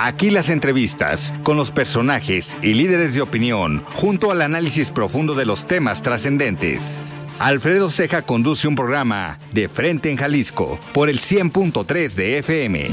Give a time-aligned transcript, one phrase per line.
[0.00, 5.44] Aquí las entrevistas con los personajes y líderes de opinión, junto al análisis profundo de
[5.44, 7.16] los temas trascendentes.
[7.40, 12.90] Alfredo Ceja conduce un programa de Frente en Jalisco por el 100.3 de FM.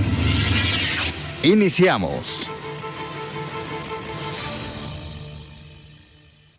[1.44, 2.50] Iniciamos.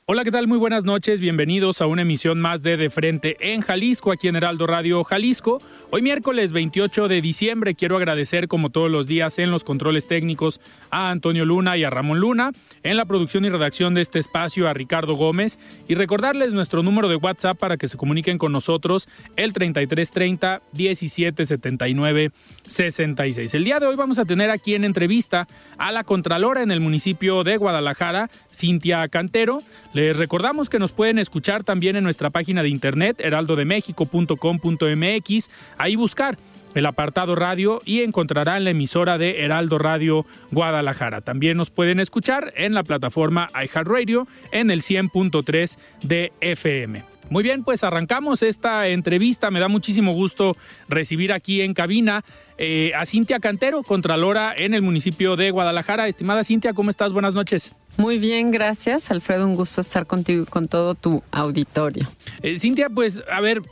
[0.09, 0.46] Hola, ¿qué tal?
[0.46, 1.18] Muy buenas noches.
[1.18, 5.60] Bienvenidos a una emisión más de De Frente en Jalisco, aquí en Heraldo Radio Jalisco.
[5.88, 10.60] Hoy miércoles 28 de diciembre quiero agradecer como todos los días en los controles técnicos
[10.90, 12.51] a Antonio Luna y a Ramón Luna,
[12.82, 17.09] en la producción y redacción de este espacio a Ricardo Gómez y recordarles nuestro número
[17.09, 22.32] de WhatsApp para que se comuniquen con nosotros el 3330 1779
[22.66, 23.54] 66.
[23.54, 25.46] El día de hoy vamos a tener aquí en entrevista
[25.78, 29.62] a la Contralora en el municipio de Guadalajara, Cintia Cantero.
[29.93, 36.38] Les recordamos que nos pueden escuchar también en nuestra página de internet heraldodemexico.com.mx ahí buscar
[36.74, 41.23] el apartado radio y encontrarán la emisora de Heraldo Radio Guadalajara.
[41.23, 47.16] También nos pueden escuchar en la plataforma iHeartRadio en el 100.3 de FM.
[47.29, 49.51] Muy bien, pues arrancamos esta entrevista.
[49.51, 50.57] Me da muchísimo gusto
[50.88, 52.23] recibir aquí en cabina
[52.57, 56.07] eh, a Cintia Cantero, Contralora en el municipio de Guadalajara.
[56.07, 57.13] Estimada Cintia, ¿cómo estás?
[57.13, 57.73] Buenas noches.
[57.96, 59.11] Muy bien, gracias.
[59.11, 62.07] Alfredo, un gusto estar contigo y con todo tu auditorio.
[62.43, 63.63] Eh, Cintia, pues a ver,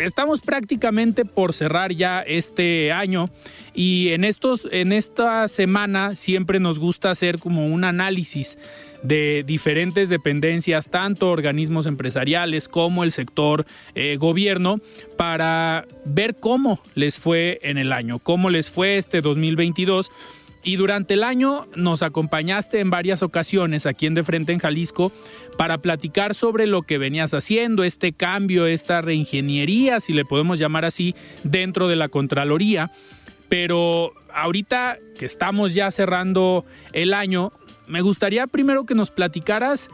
[0.00, 3.30] estamos prácticamente por cerrar ya este año
[3.74, 8.58] y en estos en esta semana siempre nos gusta hacer como un análisis
[9.02, 14.80] de diferentes dependencias, tanto organismos empresariales como el sector eh, gobierno,
[15.16, 20.10] para ver cómo les fue en el año, cómo les fue este 2022
[20.62, 25.12] y durante el año nos acompañaste en varias ocasiones aquí en De Frente en Jalisco
[25.56, 30.84] para platicar sobre lo que venías haciendo, este cambio, esta reingeniería, si le podemos llamar
[30.84, 32.90] así, dentro de la Contraloría.
[33.48, 37.52] Pero ahorita que estamos ya cerrando el año,
[37.88, 39.88] me gustaría primero que nos platicaras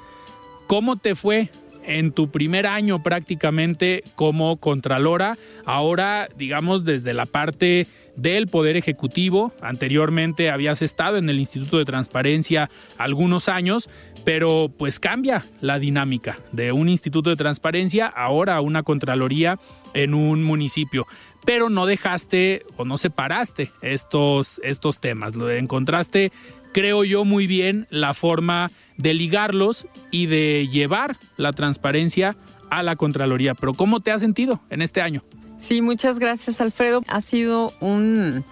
[0.66, 1.50] cómo te fue
[1.86, 9.52] en tu primer año prácticamente como Contralora, ahora digamos desde la parte del Poder Ejecutivo.
[9.60, 13.88] Anteriormente habías estado en el Instituto de Transparencia algunos años,
[14.24, 19.58] pero pues cambia la dinámica de un Instituto de Transparencia ahora a una Contraloría
[19.94, 21.06] en un municipio.
[21.44, 25.36] Pero no dejaste o no separaste estos, estos temas.
[25.36, 26.32] Lo encontraste,
[26.72, 32.36] creo yo, muy bien la forma de ligarlos y de llevar la transparencia
[32.70, 33.54] a la Contraloría.
[33.54, 35.22] Pero ¿cómo te has sentido en este año?
[35.58, 37.02] Sí, muchas gracias Alfredo.
[37.08, 38.44] Ha sido un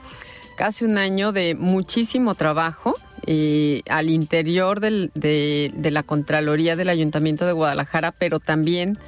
[0.57, 2.95] casi un año de muchísimo trabajo.
[3.27, 8.99] Eh, al interior del, de, de la Contraloría del Ayuntamiento de Guadalajara, pero también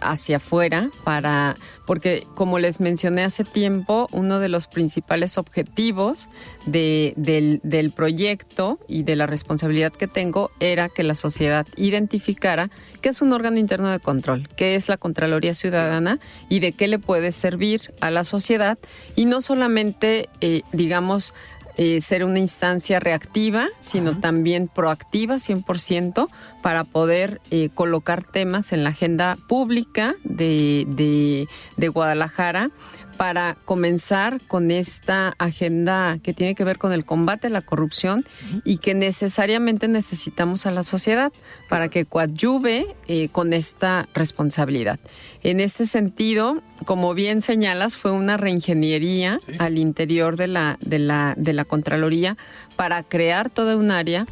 [0.00, 6.28] hacia afuera para porque como les mencioné hace tiempo uno de los principales objetivos
[6.66, 12.70] de, del, del, proyecto y de la responsabilidad que tengo era que la sociedad identificara
[13.02, 16.18] qué es un órgano interno de control, qué es la Contraloría Ciudadana
[16.48, 18.78] y de qué le puede servir a la sociedad.
[19.14, 21.34] Y no solamente eh, digamos
[21.76, 26.28] eh, ser una instancia reactiva, sino también proactiva 100%
[26.62, 32.70] para poder eh, colocar temas en la agenda pública de, de, de Guadalajara
[33.16, 38.24] para comenzar con esta agenda que tiene que ver con el combate a la corrupción
[38.64, 41.32] y que necesariamente necesitamos a la sociedad
[41.68, 44.98] para que coadyuve eh, con esta responsabilidad.
[45.42, 49.54] En este sentido, como bien señalas, fue una reingeniería sí.
[49.58, 52.36] al interior de la, de, la, de la Contraloría
[52.76, 54.26] para crear toda un área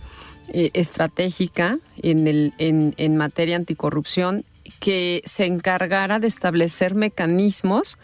[0.49, 4.45] eh, estratégica en, el, en, en materia anticorrupción
[4.83, 7.99] que se encargara de establecer mecanismos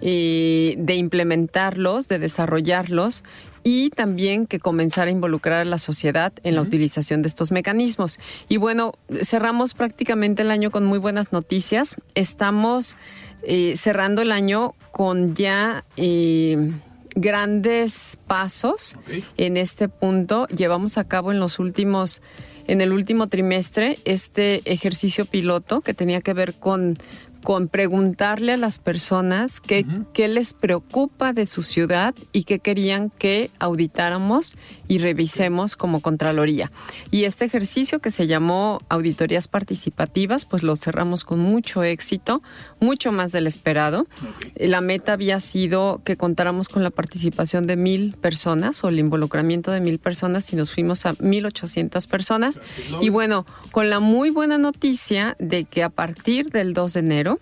[0.00, 3.22] eh, de implementarlos, de desarrollarlos
[3.62, 6.68] y también que comenzara a involucrar a la sociedad en la uh -huh.
[6.68, 8.18] utilización de estos mecanismos.
[8.48, 11.96] Y bueno, cerramos prácticamente el año con muy buenas noticias.
[12.14, 12.96] Estamos
[13.42, 15.84] eh, cerrando el año con ya...
[15.98, 16.72] Eh,
[17.14, 18.96] grandes pasos
[19.36, 20.46] en este punto.
[20.48, 22.22] Llevamos a cabo en los últimos,
[22.66, 26.98] en el último trimestre, este ejercicio piloto que tenía que ver con
[27.42, 33.10] con preguntarle a las personas qué, qué, les preocupa de su ciudad y qué querían
[33.10, 34.56] que auditáramos
[34.92, 36.70] y revisemos como Contraloría.
[37.10, 42.42] Y este ejercicio que se llamó Auditorías Participativas, pues lo cerramos con mucho éxito,
[42.78, 44.06] mucho más del esperado.
[44.54, 49.70] La meta había sido que contáramos con la participación de mil personas o el involucramiento
[49.70, 52.60] de mil personas y nos fuimos a mil ochocientas personas.
[53.00, 57.34] Y bueno, con la muy buena noticia de que a partir del 2 de enero,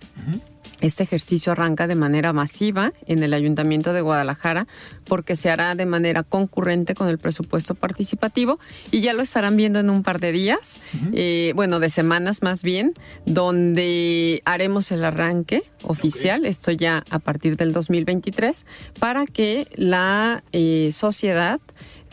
[0.81, 4.67] este ejercicio arranca de manera masiva en el Ayuntamiento de Guadalajara
[5.05, 8.59] porque se hará de manera concurrente con el presupuesto participativo
[8.91, 10.79] y ya lo estarán viendo en un par de días,
[11.13, 12.93] eh, bueno, de semanas más bien,
[13.25, 18.65] donde haremos el arranque oficial, esto ya a partir del 2023,
[18.99, 21.59] para que la eh, sociedad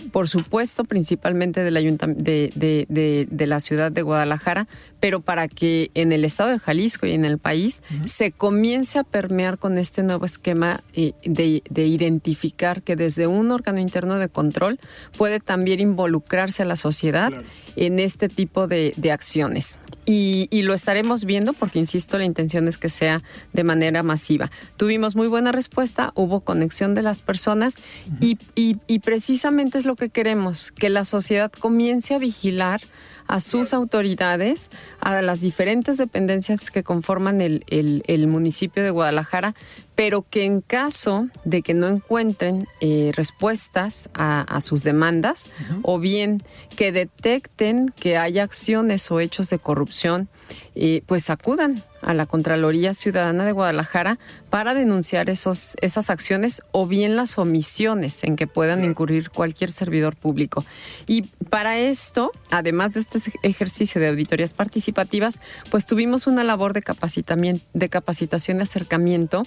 [0.08, 4.66] por supuesto, principalmente del de, de, de, la ciudad de Guadalajara,
[5.00, 9.04] pero para que en el estado de Jalisco y en el país se comience a
[9.04, 14.78] permear con este nuevo esquema eh, de, identificar que desde un órgano interno de control
[15.16, 17.32] puede también involucrarse a la sociedad
[17.76, 19.78] en este tipo de, acciones.
[20.10, 23.20] Y, lo estaremos viendo porque, insisto, la intención es que sea
[23.52, 24.50] de manera masiva.
[24.78, 27.78] Tuvimos muy buena respuesta, hubo conexión de las personas
[28.18, 32.80] y, y precisamente es lo que queremos, que la sociedad comience a vigilar
[33.28, 34.70] a sus autoridades,
[35.00, 39.54] a las diferentes dependencias que conforman el, el, municipio de Guadalajara,
[39.94, 45.48] pero que en caso de que no encuentren eh, respuestas a, sus demandas
[45.82, 46.42] o bien
[46.74, 50.28] que detecten que hay acciones o hechos de corrupción,
[50.74, 54.18] eh, pues acudan a la Contraloría Ciudadana de Guadalajara
[54.50, 60.16] para denunciar esos, esas acciones o bien las omisiones en que puedan incurrir cualquier servidor
[60.16, 60.64] público.
[61.06, 65.40] Y para esto, además de este ejercicio de auditorías participativas,
[65.70, 69.44] pues tuvimos una labor de, capacitamiento, de capacitación y acercamiento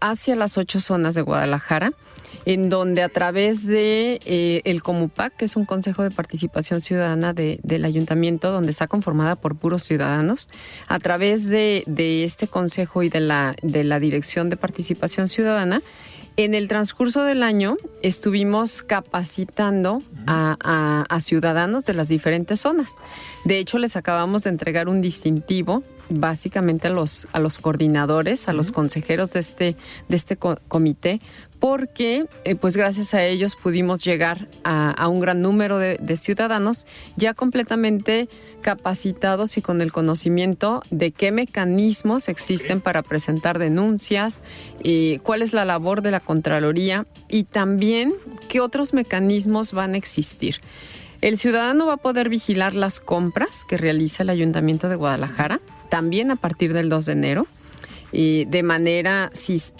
[0.00, 1.92] hacia las ocho zonas de Guadalajara
[2.44, 7.32] en donde a través de eh, el Comupac, que es un consejo de participación ciudadana
[7.32, 10.48] del ayuntamiento, donde está conformada por puros ciudadanos,
[10.88, 11.84] a través de,
[12.24, 15.82] este consejo y de la, de la dirección de participación ciudadana,
[16.36, 22.96] en el transcurso del año estuvimos capacitando a, a, ciudadanos de las diferentes zonas.
[23.44, 28.52] De hecho, les acabamos de entregar un distintivo básicamente a los, a los coordinadores, a
[28.52, 29.76] los consejeros de este,
[30.08, 31.20] de este comité,
[31.60, 36.86] porque eh, pues gracias a ellos pudimos llegar a, un gran número de, ciudadanos
[37.16, 38.28] ya completamente
[38.62, 44.42] capacitados y con el conocimiento de qué mecanismos existen para presentar denuncias,
[44.82, 48.14] y cuál es la labor de la Contraloría y también
[48.48, 50.60] qué otros mecanismos van a existir.
[51.20, 55.60] El ciudadano va a poder vigilar las compras que realiza el Ayuntamiento de Guadalajara
[55.90, 57.46] también a partir del 2 de enero,
[58.12, 59.30] y de manera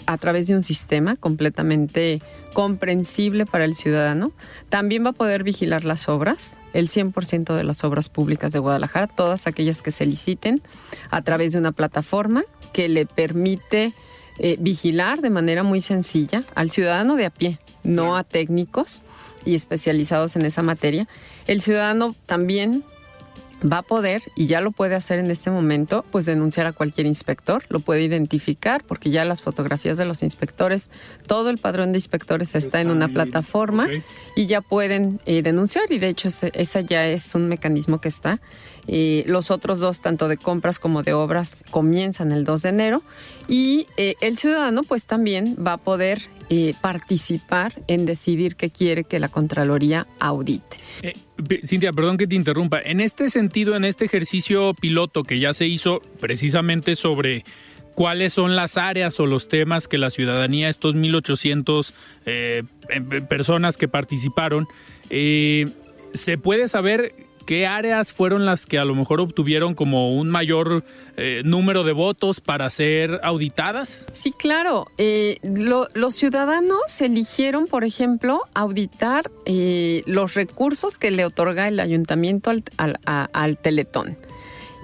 [0.05, 2.21] a través de un sistema completamente
[2.53, 4.31] comprensible para el ciudadano.
[4.69, 9.07] También va a poder vigilar las obras, el 100% de las obras públicas de Guadalajara,
[9.07, 10.61] todas aquellas que se liciten,
[11.09, 12.43] a través de una plataforma
[12.73, 13.93] que le permite
[14.39, 19.01] eh, vigilar de manera muy sencilla al ciudadano de a pie, no a técnicos
[19.45, 21.07] y especializados en esa materia.
[21.47, 22.83] El ciudadano también
[23.61, 27.07] va a poder, y ya lo puede hacer en este momento, pues denunciar a cualquier
[27.07, 30.89] inspector, lo puede identificar, porque ya las fotografías de los inspectores,
[31.27, 33.87] todo el padrón de inspectores está, en una plataforma
[34.35, 38.41] y ya pueden eh, denunciar, y de hecho ese, ya es un mecanismo que está.
[38.87, 42.97] Eh, los otros dos, tanto de compras como de obras, comienzan el 2 de enero
[43.47, 46.21] y eh, el ciudadano pues también va a poder
[46.81, 50.77] participar en decidir qué quiere que la Contraloría audite.
[51.65, 52.79] Cintia, perdón que te interrumpa.
[52.79, 57.43] En este sentido, en este ejercicio piloto que ya se hizo precisamente sobre
[57.95, 61.93] cuáles son las áreas o los temas que la ciudadanía, estos 1.800
[62.25, 64.67] eh, em, personas que participaron,
[65.09, 65.67] eh,
[66.13, 67.13] se puede saber
[67.45, 70.83] ¿Qué áreas fueron las que a lo mejor obtuvieron como un mayor
[71.17, 74.05] eh, número de votos para ser auditadas?
[74.11, 74.87] Sí, claro.
[74.97, 75.37] Eh,
[75.93, 83.57] los ciudadanos eligieron, por ejemplo, auditar eh, los recursos que le otorga el ayuntamiento al
[83.57, 84.17] Teletón.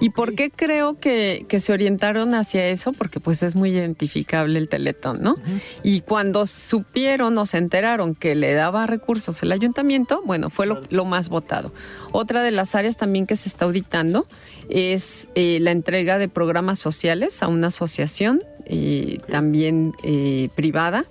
[0.00, 2.92] ¿Y por qué creo que, se orientaron hacia eso?
[2.92, 5.36] Porque pues es muy identificable el Teletón, ¿no?
[5.82, 11.04] Y cuando supieron o se enteraron que le daba recursos el ayuntamiento, bueno, fue lo,
[11.04, 11.72] más votado.
[12.12, 14.26] Otra de las áreas también que se está auditando
[14.68, 21.06] es eh, la entrega de programas sociales a una asociación eh, también eh, privada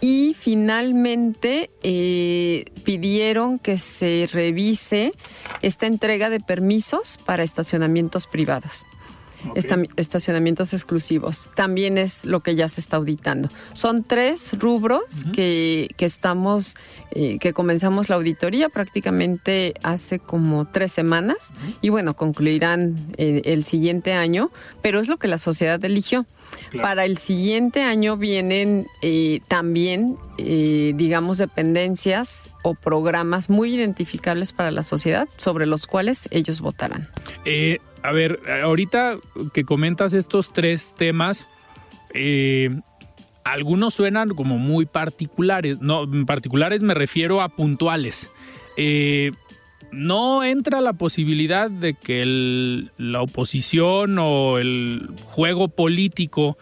[0.00, 5.12] y finalmente eh, pidieron que se revise
[5.62, 8.86] esta entrega de permisos para estacionamientos privados.
[9.54, 11.48] Esta- estacionamientos exclusivos.
[11.54, 13.48] También es lo que ya se está auditando.
[13.72, 16.74] Son tres rubros que, que estamos,
[17.10, 23.64] eh, que comenzamos la auditoría prácticamente hace como tres semanas y bueno, concluirán eh, el
[23.64, 24.50] siguiente año,
[24.82, 26.26] pero es lo que la sociedad eligió.
[26.80, 34.82] Para el siguiente año vienen eh, también, digamos, dependencias o programas muy identificables para la
[34.82, 37.08] sociedad sobre los cuales ellos votarán.
[38.04, 39.16] A ver, ahorita
[39.54, 41.46] que comentas estos tres temas,
[42.12, 42.68] eh,
[43.44, 45.80] algunos suenan como muy particulares.
[45.80, 48.30] No, en particulares me refiero a puntuales.
[48.76, 49.32] Eh,
[49.90, 56.58] no entra la posibilidad de que el- la oposición o el juego político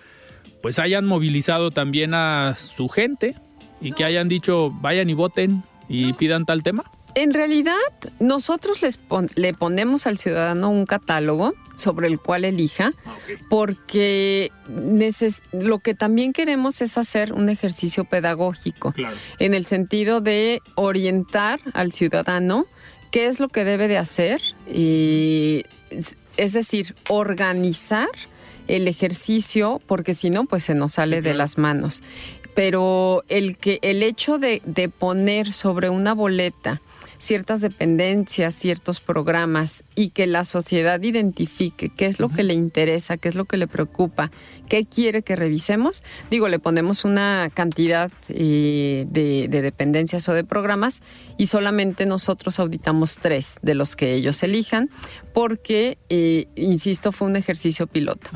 [0.63, 3.35] pues hayan movilizado también a su gente
[3.81, 6.85] y que hayan dicho vayan y voten y pidan tal tema.
[7.15, 7.77] En realidad,
[8.21, 12.93] nosotros les pon- le ponemos al ciudadano un catálogo sobre el cual elija,
[13.51, 19.17] porque neces- lo que también queremos es hacer un ejercicio pedagógico, Claro.
[19.39, 22.67] en el sentido de orientar al ciudadano
[23.11, 24.41] qué es lo que debe de hacer,
[24.73, 26.17] y, es-
[26.55, 28.09] decir, organizar
[28.69, 32.03] el ejercicio, porque si no, pues se nos sale de las manos.
[32.55, 36.81] Pero el que el hecho de, de poner sobre una boleta
[37.23, 43.17] ciertas dependencias, ciertos programas y que la sociedad identifique qué es lo que le interesa,
[43.17, 44.33] qué es lo que le preocupa,
[44.69, 46.03] qué quiere que revisemos.
[46.31, 51.01] Digo, le ponemos una cantidad eh, de, de dependencias o de programas
[51.39, 54.91] y solamente nosotros auditamos tres de los que ellos elijan
[55.33, 58.31] porque, eh, insisto, fue un ejercicio piloto.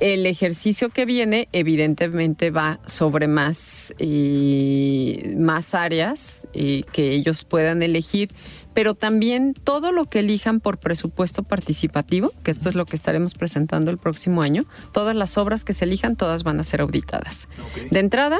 [0.00, 7.82] El ejercicio que viene evidentemente va sobre más, eh, más áreas eh, que ellos puedan
[7.82, 8.30] elegir,
[8.72, 13.34] pero también todo lo que elijan por presupuesto participativo, que esto es lo que estaremos
[13.34, 17.46] presentando el próximo año, todas las obras que se elijan, todas van a ser auditadas.
[17.90, 18.38] De entrada,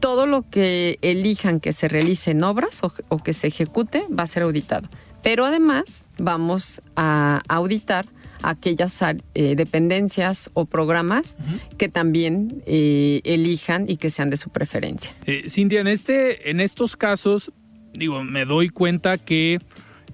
[0.00, 4.24] todo lo que elijan que se realice en obras o, o que se ejecute va
[4.24, 4.88] a ser auditado.
[5.22, 8.06] Pero además vamos a auditar
[8.42, 9.02] aquellas
[9.34, 11.36] eh, dependencias o programas
[11.76, 15.12] que también eh, elijan y que sean de su preferencia.
[15.26, 17.52] Eh, Cintia, en, este, en estos casos,
[17.92, 19.58] digo, me doy cuenta que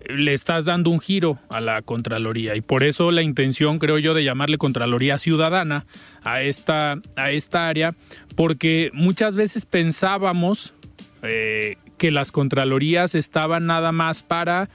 [0.09, 4.15] le estás dando un giro a la Contraloría y por eso la intención, creo yo,
[4.15, 5.87] de llamarle Contraloría Ciudadana
[6.23, 7.95] a esta, a esta área,
[8.35, 10.75] porque muchas veces pensábamos
[11.23, 14.69] eh, que las Contralorías estaban nada más para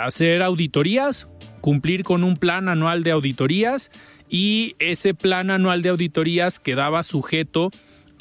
[0.00, 1.26] hacer auditorías,
[1.60, 3.90] cumplir con un plan anual de auditorías
[4.28, 7.70] y ese plan anual de auditorías quedaba sujeto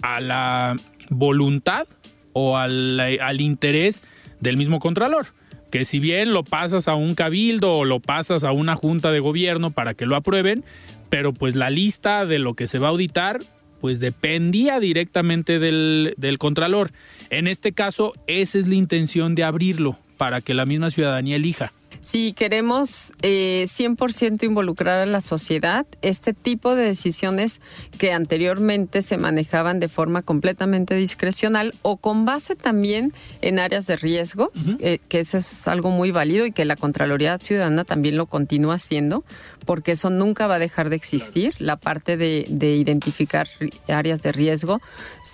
[0.02, 0.76] a la
[1.10, 1.88] voluntad
[2.34, 4.04] o al, al interés
[4.40, 5.28] del mismo Contralor.
[5.72, 9.20] Que si bien lo pasas a un cabildo o lo pasas a una junta de
[9.20, 10.64] gobierno para que lo aprueben,
[11.10, 13.42] pero pues la lista de lo que se va a auditar
[13.80, 16.92] pues dependía directamente del, del Contralor.
[17.30, 21.72] En este caso, esa es la intención de abrirlo para que la misma ciudadanía elija.
[22.02, 27.62] Si queremos eh, 100% involucrar a la sociedad, este tipo de decisiones
[27.98, 33.98] que anteriormente se manejaban de forma completamente discrecional o con base también en áreas de
[33.98, 38.28] riesgos, eh, que eso es algo muy válido y que la Contraloría Ciudadana también lo
[38.28, 39.26] continúa haciendo,
[39.66, 43.48] porque eso nunca va a dejar de existir, la parte de, de identificar
[43.88, 44.82] áreas de riesgo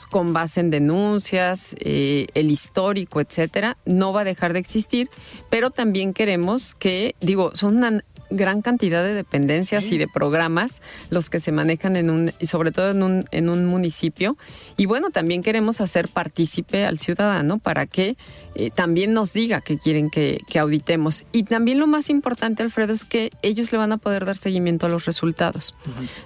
[0.09, 5.09] con base en denuncias, eh, el histórico, etcétera, no va a dejar de existir,
[5.49, 11.29] pero también queremos que, digo, son una gran cantidad de dependencias y de programas los
[11.29, 14.37] que se manejan en un y sobre todo en un en un municipio.
[14.77, 18.17] Y bueno también queremos hacer partícipe al ciudadano para que
[18.55, 21.25] eh, también nos diga que quieren que, que auditemos.
[21.31, 24.85] Y también lo más importante Alfredo es que ellos le van a poder dar seguimiento
[24.85, 25.73] a los resultados.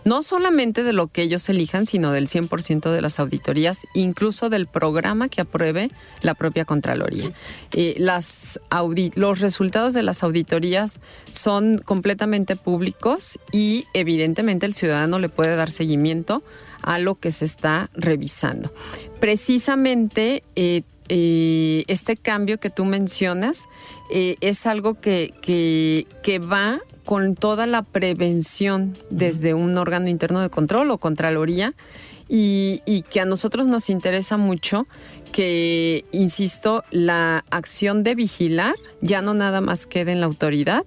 [0.05, 4.67] No solamente de lo que ellos elijan sino del 100% de las auditorías incluso del
[4.67, 5.89] programa que apruebe
[6.21, 7.31] la propia contraloría.
[7.73, 10.99] Eh, las audi- los resultados de las auditorías
[11.31, 16.43] son completamente públicos y evidentemente el ciudadano le puede dar seguimiento
[16.81, 18.71] a lo que se está revisando.
[19.19, 23.67] Precisamente eh, eh, este cambio que tú mencionas
[24.11, 30.39] eh, es algo que, que, que va con toda la prevención desde un órgano interno
[30.39, 31.73] de control o Contraloría.
[32.31, 34.85] Y, y que a nosotros nos interesa mucho
[35.31, 40.85] que, insisto, la acción de vigilar ya no nada más quede en la autoridad,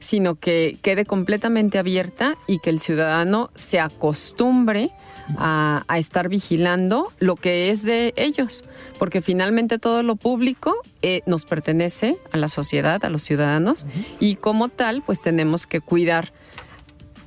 [0.00, 4.90] sino que quede completamente abierta y que el ciudadano se acostumbre
[5.36, 8.64] a, a estar vigilando lo que es de ellos,
[8.98, 13.86] porque finalmente todo lo público eh, nos pertenece a la sociedad, a los ciudadanos,
[14.20, 16.32] y como tal, pues tenemos que cuidar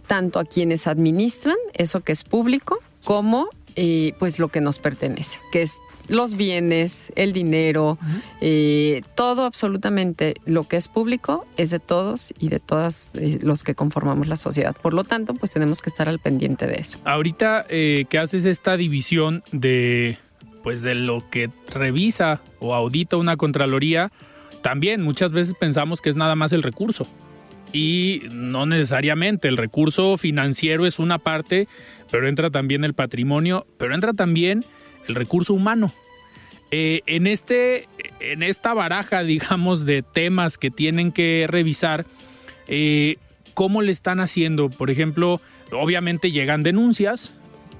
[0.07, 5.39] tanto a quienes administran eso que es público, como eh, pues lo que nos pertenece,
[5.51, 7.97] que es los bienes, el dinero,
[8.41, 13.63] eh, todo absolutamente lo que es público es de todos y de todas eh, los
[13.63, 14.75] que conformamos la sociedad.
[14.81, 16.99] Por lo tanto, pues tenemos que estar al pendiente de eso.
[17.05, 20.17] Ahorita eh, que haces esta división de
[20.63, 24.09] pues de lo que revisa o audita una contraloría,
[24.63, 27.05] también muchas veces pensamos que es nada más el recurso.
[27.71, 31.67] Y no necesariamente, el recurso financiero es una parte,
[32.09, 34.65] pero entra también el patrimonio, pero entra también
[35.07, 35.93] el recurso humano.
[36.71, 37.87] Eh, en, este,
[38.19, 42.05] en esta baraja, digamos, de temas que tienen que revisar,
[42.67, 43.17] eh,
[43.53, 44.69] ¿cómo le están haciendo?
[44.69, 47.31] Por ejemplo, obviamente llegan denuncias,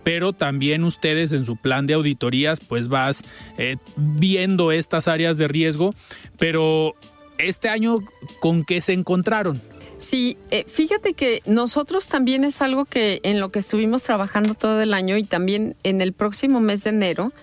[0.04, 3.24] pero también ustedes en su plan de auditorías, pues vas
[3.58, 5.96] eh, viendo estas áreas de riesgo,
[6.38, 6.94] pero
[7.38, 8.00] este año,
[8.40, 9.62] ¿con qué se encontraron?
[10.06, 14.80] Sí, eh, fíjate que nosotros también es algo que en lo que estuvimos trabajando todo
[14.84, 17.34] el año y también en el próximo mes de enero,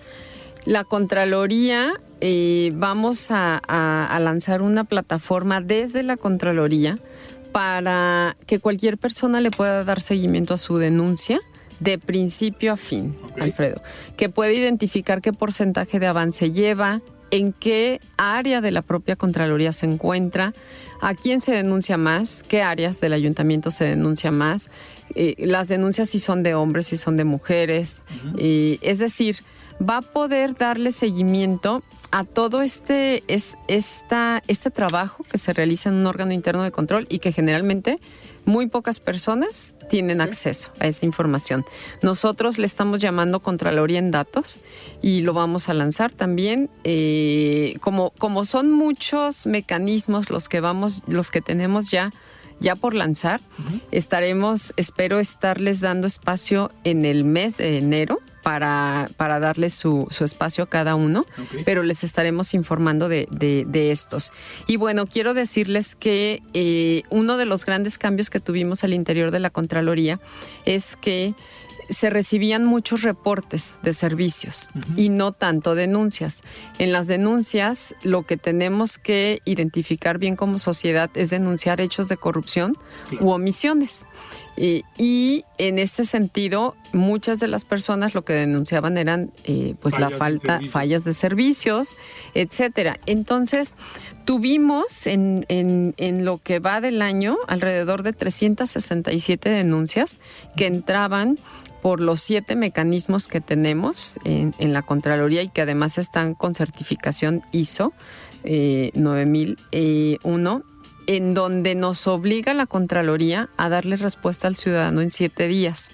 [0.63, 1.91] la Contraloría
[2.21, 6.99] eh, vamos a, a- a lanzar una plataforma desde la Contraloría
[7.51, 11.41] para que cualquier persona le pueda dar seguimiento a su denuncia
[11.81, 13.81] de principio a fin, Alfredo,
[14.15, 19.73] que puede identificar qué porcentaje de avance lleva, en qué área de la propia Contraloría
[19.73, 20.53] se encuentra,
[21.03, 24.69] a quién se denuncia más, qué áreas del ayuntamiento se denuncia más,
[25.15, 28.03] eh, las denuncias si son de hombres, si son de mujeres,
[28.37, 29.37] eh, es decir,
[29.81, 35.89] va a poder darle seguimiento a todo este, es, esta, este trabajo que se realiza
[35.89, 37.99] en un órgano interno de control y que generalmente
[38.45, 41.65] muy pocas personas tienen acceso a esa información.
[42.01, 44.59] Nosotros le estamos llamando Contraloría en Datos
[45.01, 46.69] y lo vamos a lanzar también.
[46.83, 52.11] eh, como, como son muchos mecanismos los que vamos, los que tenemos ya
[52.59, 53.41] ya por lanzar.
[53.91, 60.23] Estaremos, espero estarles dando espacio en el mes de enero para, para darles su, su
[60.25, 61.25] espacio a cada uno,
[61.65, 64.31] pero les estaremos informando de, de- de estos.
[64.67, 69.31] Y bueno, quiero decirles que eh, uno de los grandes cambios que tuvimos al interior
[69.31, 70.19] de la Contraloría
[70.65, 71.33] es que
[71.89, 76.41] se recibían muchos reportes de servicios y no tanto denuncias.
[76.79, 82.15] En las denuncias lo que tenemos que identificar bien como sociedad es denunciar hechos de
[82.15, 82.77] corrupción
[83.19, 84.05] u omisiones.
[84.55, 89.97] Eh, y en este sentido, muchas de las personas lo que denunciaban eran eh, pues
[89.99, 90.71] la Fallas de falta, servicios.
[90.73, 91.95] fallas de servicios,
[92.35, 92.99] etcétera.
[93.07, 93.75] Entonces,
[94.25, 100.19] tuvimos en, en- en lo que va del año alrededor de 367 denuncias
[100.55, 101.39] que entraban
[101.81, 106.55] por los siete mecanismos que tenemos en, en la Contraloría y que además están con
[106.55, 107.91] certificación ISO
[108.45, 110.63] eh, 9001,
[111.07, 115.91] en donde nos obliga la Contraloría a darle respuesta al ciudadano en siete días.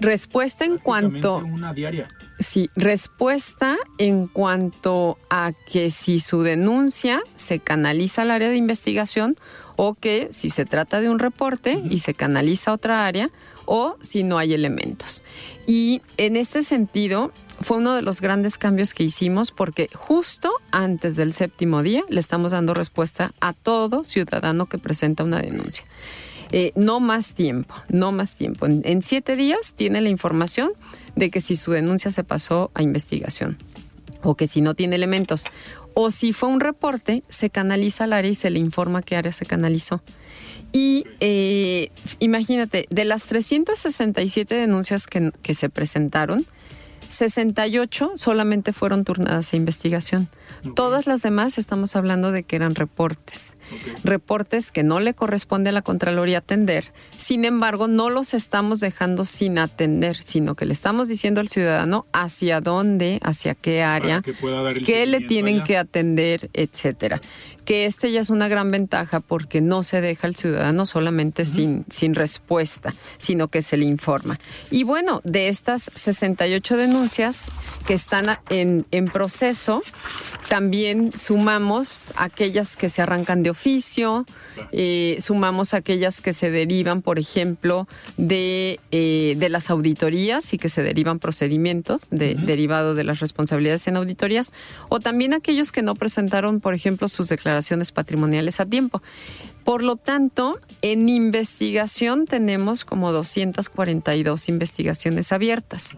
[0.00, 1.38] Respuesta en cuanto...
[1.38, 2.08] Una diaria.
[2.38, 9.36] Sí, respuesta en cuanto a que si su denuncia se canaliza al área de investigación
[9.74, 13.30] o que si se trata de un reporte y se canaliza a otra área
[13.64, 15.24] o si no hay elementos.
[15.66, 21.16] Y en este sentido fue uno de los grandes cambios que hicimos porque justo antes
[21.16, 25.84] del séptimo día le estamos dando respuesta a todo ciudadano que presenta una denuncia.
[26.50, 28.66] Eh, no más tiempo, no más tiempo.
[28.66, 30.72] En, en siete días tiene la información
[31.14, 33.58] de que si su denuncia se pasó a investigación
[34.22, 35.44] o que si no tiene elementos
[35.94, 39.32] o si fue un reporte, se canaliza al área y se le informa qué área
[39.32, 40.00] se canalizó.
[40.70, 46.46] Y eh, imagínate, de las 367 denuncias que, que se presentaron,
[47.08, 50.28] 68 solamente fueron turnadas a investigación.
[50.74, 53.54] Todas las demás estamos hablando de que eran reportes.
[54.02, 56.86] Reportes que no le corresponde a la Contraloría atender.
[57.16, 62.06] Sin embargo, no los estamos dejando sin atender, sino que le estamos diciendo al ciudadano
[62.12, 64.22] hacia dónde, hacia qué área,
[64.84, 65.64] qué le tienen allá.
[65.64, 67.20] que atender, etcétera.
[67.68, 71.84] Que este ya es una gran ventaja porque no se deja al ciudadano solamente sin,
[71.90, 74.38] sin respuesta, sino que se le informa.
[74.70, 77.48] Y bueno, de estas 68 denuncias
[77.86, 79.82] que están en, en proceso,
[80.48, 84.24] también sumamos aquellas que se arrancan de oficio,
[84.72, 90.70] eh, sumamos aquellas que se derivan, por ejemplo, de, eh, de las auditorías y que
[90.70, 94.54] se derivan procedimientos de, derivado de las responsabilidades en auditorías,
[94.88, 97.57] o también aquellos que no presentaron, por ejemplo, sus declaraciones
[97.92, 99.02] patrimoniales a tiempo.
[99.64, 105.94] Por lo tanto, en investigación tenemos como 242 investigaciones abiertas.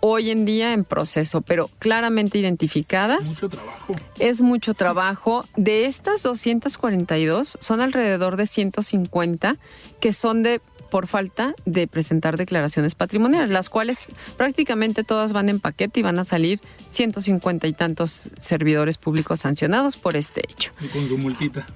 [0.00, 3.22] Hoy en día en proceso, pero claramente identificadas.
[3.42, 3.94] Mucho trabajo.
[4.18, 5.46] Es mucho trabajo.
[5.56, 9.56] De estas 242, son alrededor de 150
[10.00, 10.60] que son de
[10.94, 16.20] por falta de presentar declaraciones patrimoniales, las cuales prácticamente todas van en paquete y van
[16.20, 20.70] a salir 150 y tantos servidores públicos sancionados por este hecho.
[20.80, 21.66] Y con su multita.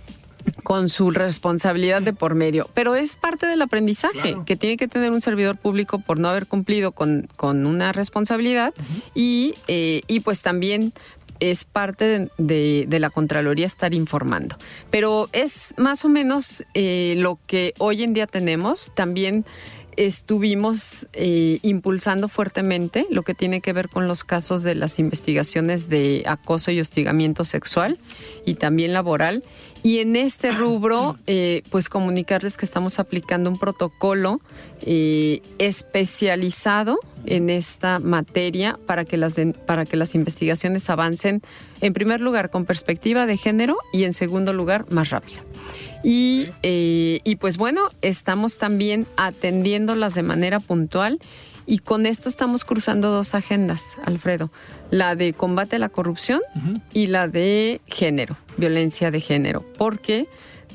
[0.62, 2.70] Con su responsabilidad de por medio.
[2.74, 4.44] Pero es parte del aprendizaje Claro.
[4.44, 8.72] que tiene que tener un servidor público por no haber cumplido con, con una responsabilidad
[9.16, 10.92] y, eh, y pues también
[11.40, 14.57] es parte de, de- la Contraloría estar informando.
[14.90, 18.90] Pero es más o menos eh, lo que hoy en día tenemos.
[18.94, 19.44] También
[20.06, 25.88] estuvimos eh, impulsando fuertemente lo que tiene que ver con los casos de las investigaciones
[25.88, 27.98] de acoso y hostigamiento sexual
[28.46, 29.42] y también laboral.
[29.82, 34.40] Y en este rubro, eh, pues comunicarles que estamos aplicando un protocolo
[34.82, 41.42] eh, especializado en esta materia para que, las de- para que las investigaciones avancen,
[41.80, 45.42] en primer lugar, con perspectiva de género y en segundo lugar, más rápido.
[46.02, 51.18] Y, eh, y pues bueno, estamos también atendiéndolas de manera puntual
[51.68, 54.50] y con esto estamos cruzando dos agendas, Alfredo,
[54.90, 56.40] la de combate a la corrupción
[56.94, 60.28] y la de género, violencia de género, porque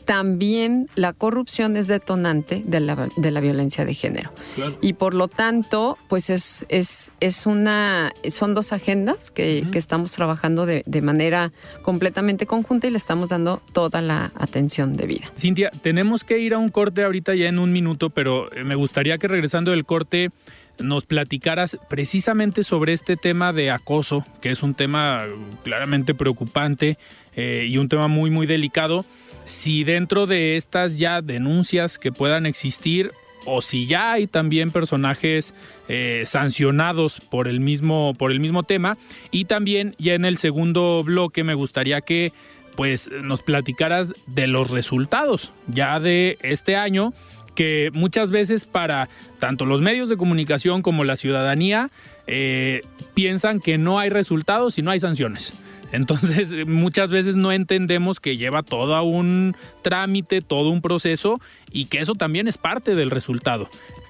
[0.05, 4.31] también la corrupción es detonante de la, de la violencia de género.
[4.55, 4.77] Claro.
[4.81, 10.11] Y por lo tanto, pues es, es, es una, son dos agendas que, que estamos
[10.11, 15.31] trabajando de, de manera completamente conjunta y le estamos dando toda la atención debida.
[15.37, 18.75] Cintia, tenemos que ir a un corte ahorita ya en un minuto, pero eh, me
[18.75, 20.31] gustaría que regresando del corte
[20.79, 25.23] nos platicaras precisamente sobre este tema de acoso, que es un tema
[25.63, 26.97] claramente preocupante
[27.35, 29.05] eh, y un tema muy, muy delicado.
[29.45, 33.11] Si dentro de estas ya denuncias que puedan existir
[33.45, 35.53] o si ya hay también personajes
[35.89, 38.97] eh, sancionados por el mismo por el mismo tema
[39.31, 42.31] y también ya en el segundo bloque me gustaría que
[42.77, 47.13] pues nos platicaras de los resultados ya de este año
[47.53, 51.89] que muchas veces para tanto los medios de comunicación como la ciudadanía
[52.27, 52.81] eh,
[53.13, 55.53] piensan que no hay resultados y no hay sanciones.
[55.93, 61.39] Entonces, muchas veces no entendemos que lleva todo un trámite, todo un proceso
[61.71, 63.69] y que eso también es parte del resultado.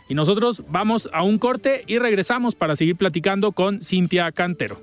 [0.09, 4.81] Y nosotros vamos a un corte y regresamos para seguir platicando con Cintia Cantero.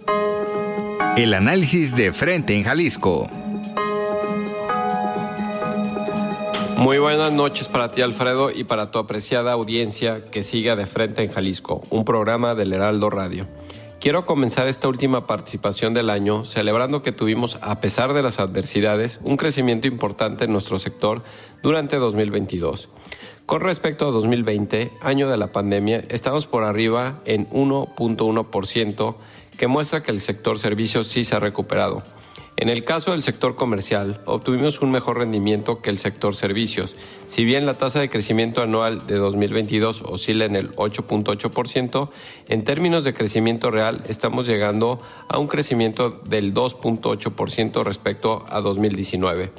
[1.17, 3.29] El análisis de frente en Jalisco.
[6.77, 11.23] Muy buenas noches para ti, Alfredo, y para tu apreciada audiencia que siga de frente
[11.23, 13.47] en Jalisco, un programa del Heraldo Radio.
[14.01, 19.21] Quiero comenzar esta última participación del año celebrando que tuvimos, a pesar de las adversidades,
[19.25, 21.23] un crecimiento importante en nuestro sector
[21.63, 22.89] durante 2022.
[23.45, 29.17] Con respecto a 2020, año de la pandemia, estamos por arriba en 1.1%,
[29.59, 32.03] que muestra que el sector servicios sí se ha recuperado.
[32.61, 36.95] En el caso del sector comercial, obtuvimos un mejor rendimiento que el sector servicios.
[37.27, 42.11] Si bien la tasa de crecimiento anual de 2022 oscila en el 8.8%,
[42.49, 49.53] en términos de crecimiento real estamos llegando a un crecimiento del 2.8% respecto a 2019.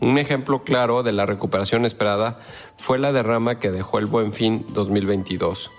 [0.00, 2.40] Un ejemplo claro de la recuperación esperada
[2.76, 5.70] fue la derrama que dejó el Buen Fin 2022.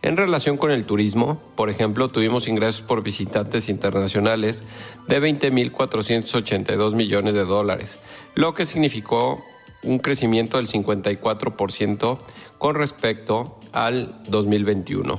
[0.00, 4.62] En relación con el turismo, por ejemplo, tuvimos ingresos por visitantes internacionales
[5.08, 7.98] de 20.482 millones de dólares,
[8.36, 9.44] lo que significó
[9.82, 12.18] un crecimiento del 54%
[12.58, 15.18] con respecto al 2021.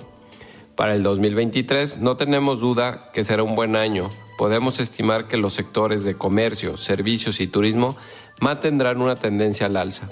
[0.75, 4.09] Para el 2023 no tenemos duda que será un buen año.
[4.37, 7.97] Podemos estimar que los sectores de comercio, servicios y turismo
[8.39, 10.07] mantendrán una tendencia al alza.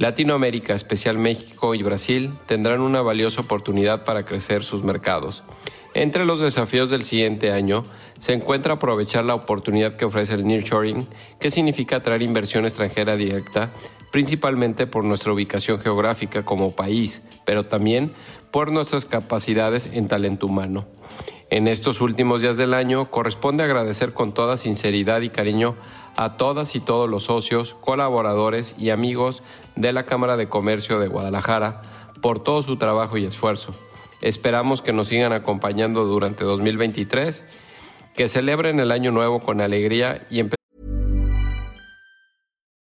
[0.00, 5.44] Latinoamérica, especial México y Brasil, tendrán una valiosa oportunidad para crecer sus mercados.
[5.92, 7.84] Entre los desafíos del siguiente año
[8.18, 11.06] se encuentra aprovechar la oportunidad que ofrece el nearshoring,
[11.38, 13.72] que significa atraer inversión extranjera directa,
[14.10, 18.14] principalmente por nuestra ubicación geográfica como país, pero también
[18.50, 20.86] por nuestras capacidades en talento humano.
[21.50, 25.76] En estos últimos días del año corresponde agradecer con toda sinceridad y cariño
[26.16, 29.42] a todas y todos los socios, colaboradores y amigos
[29.76, 31.82] de la Cámara de Comercio de Guadalajara
[32.20, 33.74] por todo su trabajo y esfuerzo.
[34.20, 37.44] Esperamos que nos sigan acompañando durante 2023,
[38.14, 40.40] que celebren el año nuevo con alegría y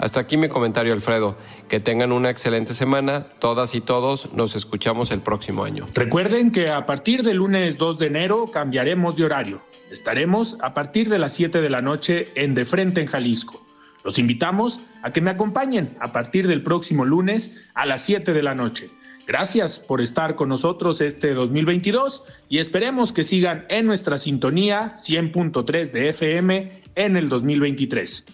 [0.00, 1.36] Hasta aquí mi comentario, Alfredo.
[1.68, 3.26] Que tengan una excelente semana.
[3.38, 5.84] Todas y todos nos escuchamos el próximo año.
[5.94, 9.60] Recuerden que a partir del lunes 2 de enero cambiaremos de horario.
[9.90, 13.62] Estaremos a partir de las 7 de la noche en De Frente en Jalisco.
[14.02, 18.42] Los invitamos a que me acompañen a partir del próximo lunes a las 7 de
[18.42, 18.90] la noche.
[19.26, 25.90] Gracias por estar con nosotros este 2022 y esperemos que sigan en nuestra sintonía 100.3
[25.92, 28.26] de FM en el 2023.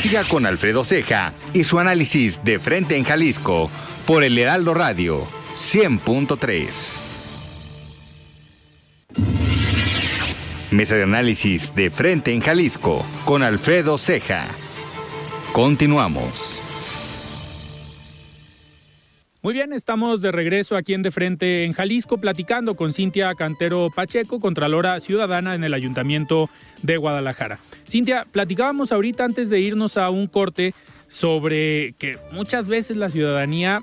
[0.00, 3.70] Siga con Alfredo Ceja y su análisis de frente en Jalisco
[4.06, 7.08] por el Heraldo Radio 100.3.
[10.70, 14.46] Mesa de análisis de frente en Jalisco con Alfredo Ceja.
[15.52, 16.57] Continuamos.
[19.40, 23.88] Muy bien, estamos de regreso aquí en De Frente en Jalisco, platicando con Cintia Cantero
[23.94, 26.50] Pacheco, Contralora Ciudadana en el Ayuntamiento
[26.82, 27.60] de Guadalajara.
[27.86, 30.74] Cintia, platicábamos ahorita antes de irnos a un corte
[31.06, 33.80] sobre que muchas veces la ciudadanía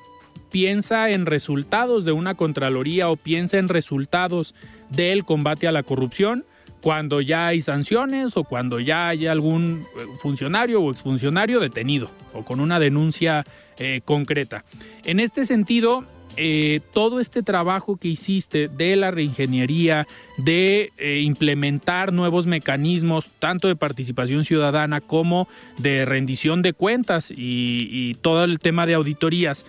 [0.51, 4.55] piensa en resultados de una Contraloría o piensa en resultados
[4.89, 6.43] del combate a la corrupción
[6.85, 9.87] cuando ya hay sanciones o cuando ya hay algún
[10.19, 13.43] funcionario o exfuncionario detenido o con una denuncia
[13.79, 14.63] eh, concreta.
[15.03, 16.05] En este sentido,
[16.37, 20.05] eh, todo este trabajo que hiciste de la reingeniería,
[20.37, 25.47] de eh, implementar nuevos mecanismos, tanto de participación ciudadana como
[25.79, 29.65] de rendición de cuentas y todo el tema de auditorías,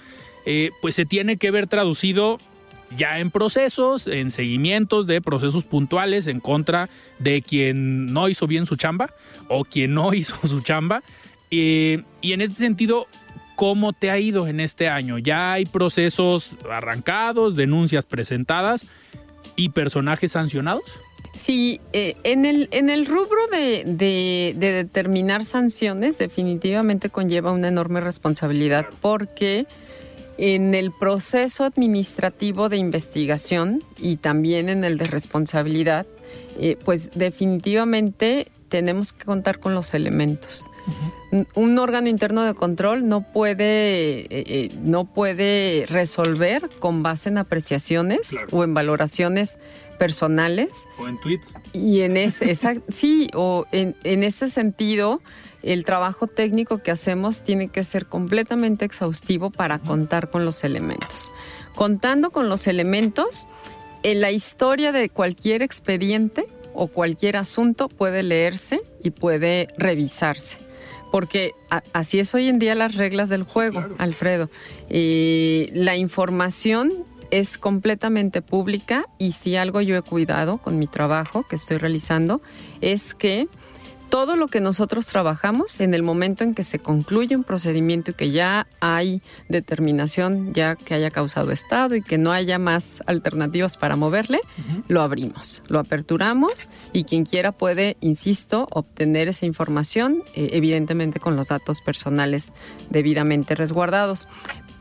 [0.83, 2.37] pues se tiene que ver traducido
[2.97, 8.67] ya en procesos, en seguimientos de procesos puntuales en contra de quien no hizo bien
[8.67, 9.15] su chamba
[9.49, 11.03] o quien no hizo su chamba.
[11.51, 13.07] y en este sentido,
[13.57, 15.19] ¿cómo te ha ido en este año?
[15.19, 18.87] ¿Ya hay procesos arrancados, denuncias presentadas
[19.57, 20.85] y personajes sancionados?
[21.37, 28.01] Sí, eh, en, el, en el rubro de, de, determinar sanciones definitivamente conlleva una enorme
[28.01, 29.67] responsabilidad porque
[30.39, 36.07] en el proceso administrativo de investigación y también en el de responsabilidad,
[36.59, 40.67] eh, pues definitivamente tenemos que contar con los elementos.
[41.55, 47.39] Un órgano interno de control no puede, eh, eh, no puede resolver con base en
[47.39, 49.59] apreciaciones o en valoraciones
[49.99, 50.87] personales.
[50.99, 51.49] O en tweets.
[51.73, 52.55] Y en ese,
[52.89, 55.21] sí, o en, en ese sentido,
[55.67, 61.33] el trabajo técnico que hacemos tiene que ser completamente exhaustivo para contar con los elementos.
[61.75, 63.49] Contando con los elementos,
[64.03, 70.59] en la historia de cualquier expediente o cualquier asunto puede leerse y puede revisarse.
[71.11, 71.53] Porque
[71.93, 74.49] así es hoy en día las reglas del juego, Alfredo.
[74.89, 81.57] la información es completamente pública y si algo yo he cuidado con mi trabajo que
[81.57, 82.41] estoy realizando
[82.81, 83.49] es que
[84.09, 88.15] todo lo que nosotros trabajamos en el momento en que se concluye un procedimiento y
[88.15, 93.77] que ya hay determinación, ya que haya causado estado y que no haya más alternativas
[93.77, 94.41] para moverle,
[94.89, 101.37] lo abrimos, lo aperturamos y quien quiera puede, insisto, obtener esa información, eh, evidentemente con
[101.37, 102.53] los datos personales
[102.91, 104.29] debidamente resguardados.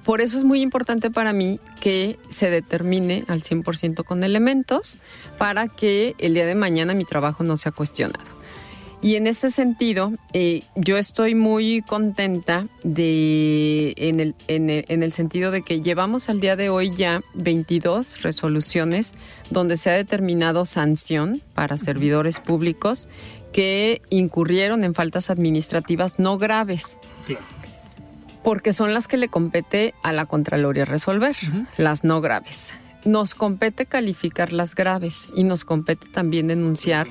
[0.04, 5.00] Por eso es muy importante para mí que se determine al 100% con elementos
[5.40, 8.35] para que el día de mañana mi trabajo no sea cuestionado.
[9.06, 15.52] Y en este sentido, eh, yo estoy muy contenta de, en el, en, el, sentido
[15.52, 19.14] de que llevamos al día de hoy ya 22 resoluciones
[19.52, 23.08] donde se ha determinado sanción para servidores públicos
[23.54, 26.98] que incurrieron en faltas administrativas no graves.
[28.44, 31.36] Porque son las que le compete a la Contraloría resolver,
[31.78, 32.74] las no graves.
[33.04, 37.08] Nos compete calificar las graves y nos compete también denunciar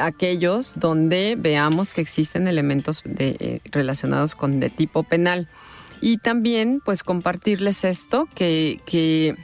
[0.00, 5.48] aquellos donde veamos que existen elementos eh, relacionados con de tipo penal.
[6.00, 9.34] Y también, pues, compartirles esto, que,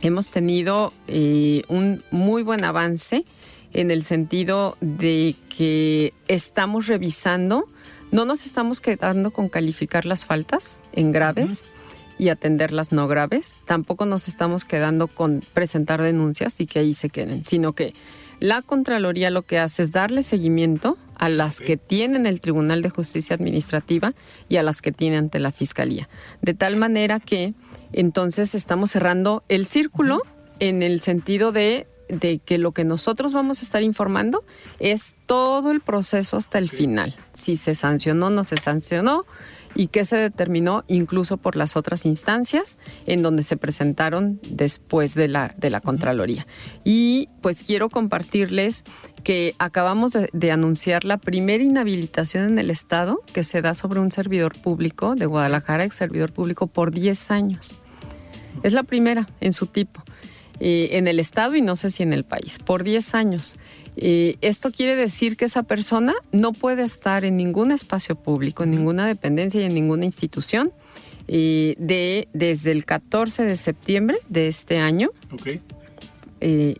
[0.00, 3.24] hemos tenido eh, un muy buen avance
[3.72, 7.68] en el sentido de que estamos revisando,
[8.10, 11.68] no nos estamos quedando con calificar las faltas en graves
[12.18, 16.94] y atender las no graves, tampoco nos estamos quedando con presentar denuncias y que ahí
[16.94, 17.94] se queden, sino que
[18.42, 22.90] la Contraloría lo que hace es darle seguimiento a las que tienen el Tribunal de
[22.90, 24.10] Justicia Administrativa
[24.48, 26.08] y a las que tiene ante la Fiscalía.
[26.40, 27.54] De tal manera que
[27.92, 30.22] entonces estamos cerrando el círculo
[30.58, 34.42] en el sentido de, de, que lo que nosotros vamos a estar informando
[34.80, 37.14] es todo el proceso hasta el final.
[37.32, 39.24] Si se sancionó, no se sancionó,
[39.74, 45.28] y que se determinó incluso por las otras instancias en donde se presentaron después de
[45.28, 46.46] la, de la Contraloría.
[46.84, 48.84] Y pues quiero compartirles
[49.24, 54.00] que acabamos de, de, anunciar la primera inhabilitación en el Estado que se da sobre
[54.00, 57.78] un servidor público de Guadalajara, ex servidor público, por 10 años.
[58.62, 60.02] Es la primera en su tipo.
[60.60, 63.56] Eh, en el Estado y no sé si en el país, por 10 años.
[63.96, 68.70] Eh, esto quiere decir que esa persona no puede estar en ningún espacio público, en
[68.70, 70.72] ninguna dependencia y en ninguna institución
[71.28, 75.08] eh, de, desde el 14 de septiembre de este año.
[75.32, 75.60] Okay.
[76.44, 76.74] Eh,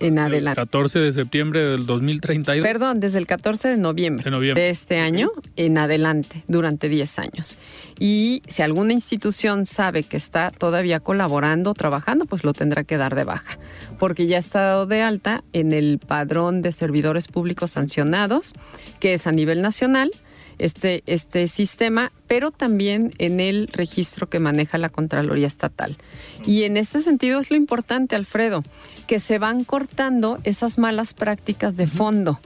[0.00, 0.60] en adelante.
[0.60, 2.66] El 14 de septiembre del 2032.
[2.66, 4.60] Perdón, desde el 14 de noviembre de, noviembre.
[4.60, 7.56] de este año en adelante, durante 10 años.
[8.00, 13.14] Y si alguna institución sabe que está todavía colaborando, trabajando, pues lo tendrá que dar
[13.14, 13.60] de baja,
[14.00, 18.54] porque ya está dado de alta en el padrón de servidores públicos sancionados,
[18.98, 20.10] que es a nivel nacional,
[20.58, 25.96] este, este sistema, pero también en el registro que maneja la Contraloría Estatal.
[26.44, 28.64] Y en este sentido es lo importante, Alfredo,
[29.06, 32.40] que se van cortando esas malas prácticas de fondo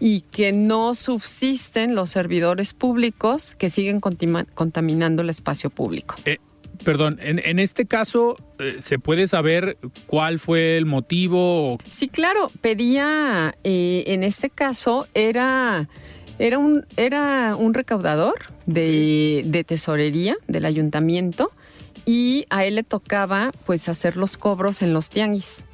[0.00, 6.16] y que no subsisten los servidores públicos que siguen contaminando el espacio público.
[6.24, 6.38] Eh,
[6.84, 11.78] perdón, en, en, este caso, eh, ¿se puede saber cuál fue el motivo?
[11.88, 15.88] Sí, claro, pedía, eh, en este caso, era...
[16.38, 18.34] Era un, era un recaudador
[18.66, 21.50] de, de, tesorería del ayuntamiento
[22.04, 25.64] y a él le tocaba pues hacer los cobros en los tianguis.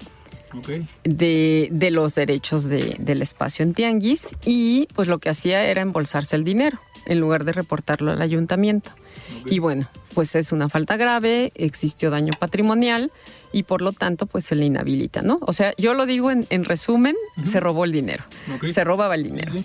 [0.54, 0.86] Okay.
[1.02, 5.80] De, de, los derechos de, del espacio en tianguis y pues lo que hacía era
[5.80, 8.90] embolsarse el dinero en lugar de reportarlo al ayuntamiento.
[9.40, 9.56] Okay.
[9.56, 13.10] Y bueno, pues es una falta grave, existió daño patrimonial
[13.52, 15.38] y por lo tanto pues se le inhabilita, ¿no?
[15.42, 17.46] O sea, yo lo digo en, en resumen, uh -huh.
[17.46, 18.24] se robó el dinero,
[18.56, 18.70] okay.
[18.70, 19.52] se robaba el dinero.
[19.52, 19.64] Sí.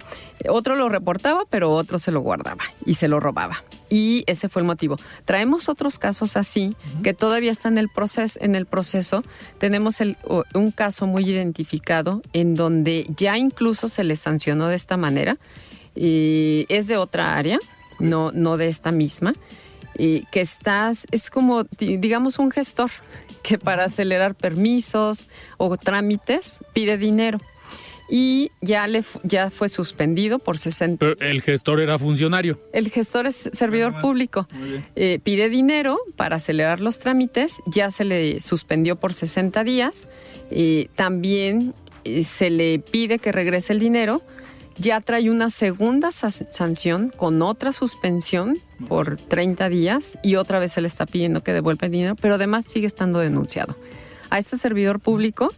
[0.50, 3.58] Otro lo reportaba, pero otro se lo guardaba y se lo robaba.
[3.89, 4.97] Y ese fue el motivo.
[5.26, 7.02] Traemos otros casos así uh -huh.
[7.02, 8.39] que todavía están en el proceso.
[8.41, 9.23] En el proceso
[9.58, 10.17] tenemos el,
[10.54, 15.34] un caso muy identificado en donde ya incluso se le sancionó de esta manera.
[15.95, 17.58] Y es de otra área,
[18.00, 19.34] no, no de esta misma.
[19.97, 22.91] Y que estás, es como, digamos, un gestor
[23.43, 27.39] que para acelerar permisos o trámites pide dinero
[28.10, 30.97] y ya le ya fue suspendido por 60.
[31.00, 32.60] Pero el gestor era funcionario.
[32.73, 34.47] El gestor es servidor ah, público.
[34.95, 40.08] Eh, pide dinero para acelerar los trámites, ya se le suspendió por 60 días.
[40.52, 41.73] Eh, también
[42.06, 44.21] eh, se le pide que regrese el dinero.
[44.80, 50.82] Ya trae una segunda sanción con otra suspensión por 30 días y otra vez se
[50.82, 53.76] le está pidiendo que devuelva el dinero, pero además sigue estando denunciado.
[54.30, 55.52] A este servidor público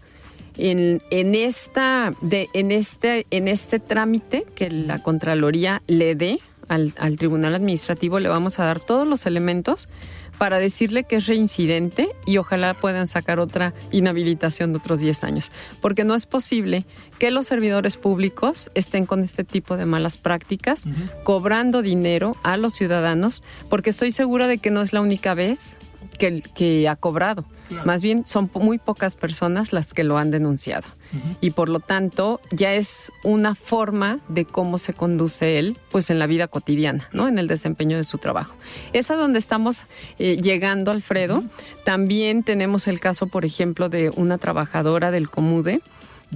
[0.58, 6.94] en, en, esta, de, en, este, en este trámite que la Contraloría le dé al,
[6.98, 9.90] al, Tribunal Administrativo, le vamos a dar todos los elementos
[10.40, 15.52] para decirle que es reincidente y ojalá puedan sacar otra inhabilitación de otros 10 años.
[15.82, 16.86] Porque no es posible
[17.20, 21.24] que los servidores públicos estén con este tipo de malas prácticas, uh -huh.
[21.24, 25.78] cobrando dinero a los ciudadanos, porque estoy segura de que no es la única vez
[26.20, 27.46] que, que ha cobrado.
[27.70, 27.86] Claro.
[27.86, 30.88] Más bien son muy pocas personas las que lo han denunciado.
[31.14, 31.38] Uh -huh.
[31.42, 36.20] Y por lo tanto ya es una forma de cómo se conduce él pues en
[36.20, 37.28] la vida cotidiana, ¿no?
[37.28, 38.54] En el desempeño de su trabajo.
[38.94, 39.84] Es a donde estamos
[40.20, 41.38] eh, llegando, Alfredo.
[41.38, 41.84] Uh -huh.
[41.84, 45.82] También tenemos el caso, por ejemplo, de una trabajadora del Comude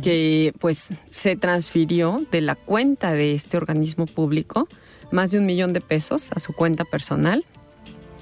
[0.02, 4.68] que pues se transfirió de la cuenta de este organismo público
[5.12, 7.46] más de un millón de pesos a su cuenta personal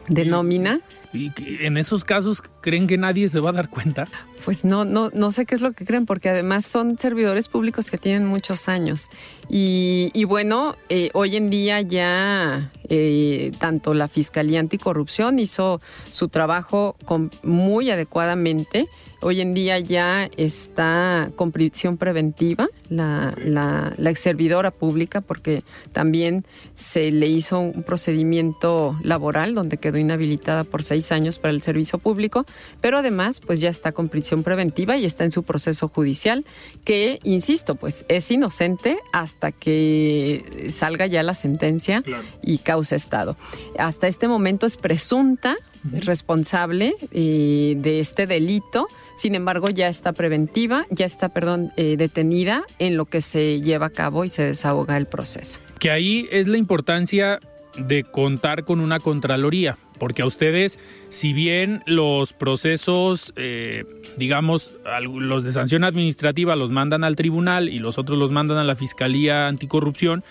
[0.10, 0.82] de nómina.
[1.14, 1.32] ¿Y
[1.66, 4.08] en esos casos creen que nadie se va a dar cuenta?
[4.46, 7.92] Pues no, no, no sé qué es lo que creen, porque además son servidores públicos
[7.92, 9.10] que tienen muchos años.
[9.50, 16.96] Y, bueno, eh, hoy en día ya eh, tanto la Fiscalía Anticorrupción hizo su trabajo
[17.44, 18.88] muy adecuadamente
[19.24, 25.64] Hoy en día ya está con prisión preventiva la, la, la ex servidora pública porque
[25.92, 26.44] también
[26.74, 32.00] se le hizo un procedimiento laboral donde quedó inhabilitada por seis años para el servicio
[32.00, 32.48] público,
[32.82, 36.44] pero además pues ya está con prisión preventiva y está en su proceso judicial
[36.84, 42.04] que, insisto, pues es inocente hasta que salga ya la sentencia
[42.42, 43.36] y causa estado.
[43.78, 48.88] Hasta este momento es presunta responsable eh, de este delito.
[49.16, 53.88] Sin embargo, ya está preventiva, ya está, perdón, eh, detenida en lo que se lleva
[53.88, 55.60] a cabo y se desahoga el proceso.
[55.80, 57.40] Que ahí es la importancia
[57.78, 63.86] de contar con una Contraloría, porque a ustedes, si bien los procesos, eh,
[64.18, 68.64] digamos, los de sanción administrativa los mandan al tribunal y los otros los mandan a
[68.64, 70.24] la Fiscalía Anticorrupción,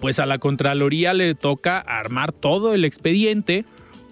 [0.00, 3.64] pues a la Contraloría le toca armar todo el expediente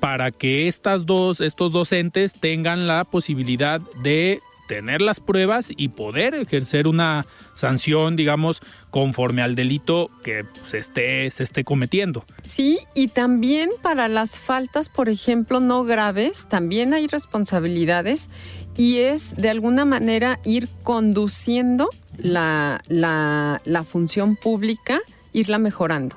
[0.04, 6.34] para que estas dos, estos docentes tengan la posibilidad de tener las pruebas y poder
[6.34, 7.24] ejercer una
[7.54, 12.22] sanción, digamos, conforme al delito que se esté, se esté cometiendo.
[12.44, 18.28] Sí, y también para las faltas, por ejemplo, no graves, también hay responsabilidades
[18.76, 21.88] y es de alguna manera ir conduciendo
[22.18, 25.00] la, la, función pública,
[25.32, 26.14] irla mejorando.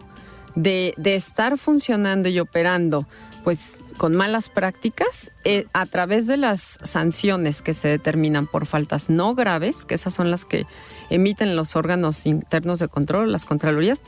[0.55, 3.07] De, de estar funcionando y operando
[3.47, 9.09] pues con malas prácticas eh, a través de las sanciones que se determinan por faltas
[9.09, 10.65] no graves, que esas son las que
[11.09, 14.01] emiten los órganos internos de control, las contralorías,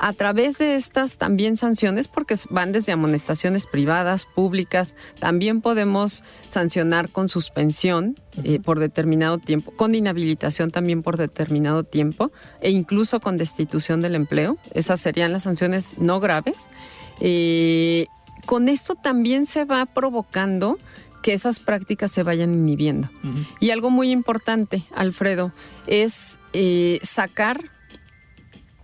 [0.00, 7.10] a través de estas también sanciones, porque van desde amonestaciones privadas, públicas, también podemos sancionar
[7.10, 13.36] con suspensión eh, por determinado tiempo, con inhabilitación también por determinado tiempo e incluso con
[13.36, 14.56] destitución del empleo.
[14.74, 16.70] Esas serían las sanciones no graves.
[17.20, 18.06] Eh,
[18.46, 20.78] con esto también se va provocando
[21.22, 23.10] que esas prácticas se vayan inhibiendo.
[23.60, 25.52] Y algo muy importante, Alfredo,
[25.86, 27.62] es eh, sacar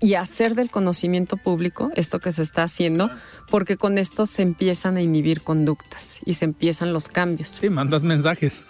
[0.01, 3.11] y hacer del conocimiento público esto que se está haciendo,
[3.51, 7.51] porque con esto se empiezan a inhibir conductas y se empiezan los cambios.
[7.51, 8.65] Sí, mandas mensajes.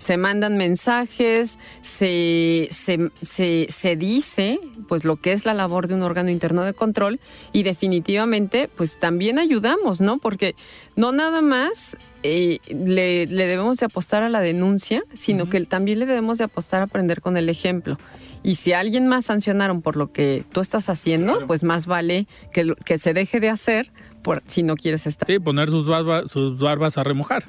[0.00, 5.94] Se mandan mensajes, se, se, se, se, dice pues lo que es la labor de
[5.94, 7.20] un órgano interno de control
[7.52, 10.18] y definitivamente pues también ayudamos, ¿no?
[10.18, 10.56] Porque
[10.96, 16.00] no nada más eh, le, le, debemos de apostar a la denuncia, sino que también
[16.00, 17.98] le debemos de apostar a aprender con el ejemplo.
[18.42, 22.26] Y si a alguien más sancionaron por lo que tú estás haciendo, pues más vale
[22.52, 23.92] que, que se deje de hacer
[24.22, 25.26] por, si no quieres estar.
[25.26, 27.44] Sí, poner sus, barbas, sus barbas a remojar.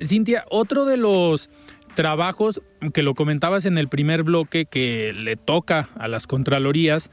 [0.00, 1.50] Cintia, otro de los
[1.94, 7.10] trabajos que lo comentabas en el primer bloque que le toca a las Contralorías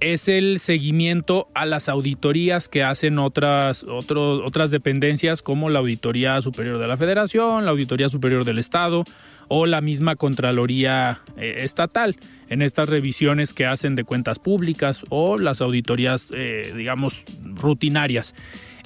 [0.00, 6.78] es el seguimiento a las auditorías que hacen otras, otras dependencias como la Auditoría Superior
[6.78, 9.04] de la Federación, la Auditoría Superior del Estado
[9.48, 12.16] o la misma Contraloría eh, Estatal
[12.48, 18.34] en estas revisiones que hacen de cuentas públicas o las auditorías, eh, digamos, rutinarias.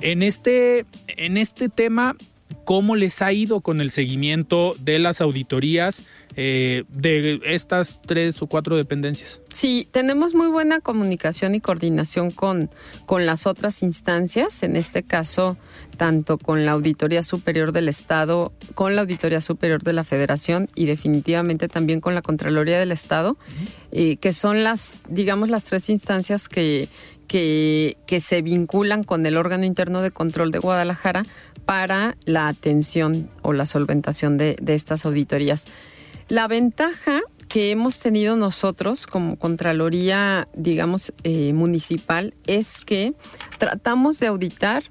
[0.01, 2.17] En este, en este tema,
[2.65, 6.03] cómo les ha ido con el seguimiento de las auditorías
[6.37, 9.41] eh, de estas tres o cuatro dependencias.
[9.53, 12.71] Sí, tenemos muy buena comunicación y coordinación con,
[13.07, 15.57] con las otras instancias, en este caso
[15.95, 20.87] tanto con la Auditoría Superior del Estado, con la Auditoría Superior de la Federación y
[20.87, 23.37] definitivamente también con la Contraloría del Estado,
[23.93, 26.89] eh, que son las, digamos, las tres instancias que,
[27.35, 31.27] que, que se vinculan con el órgano interno de control de Guadalajara
[31.65, 35.67] para la atención o la solventación de, de estas auditorías.
[36.29, 43.15] La ventaja que hemos tenido nosotros como Contraloría, digamos, eh, municipal, es que
[43.59, 44.85] tratamos de auditar,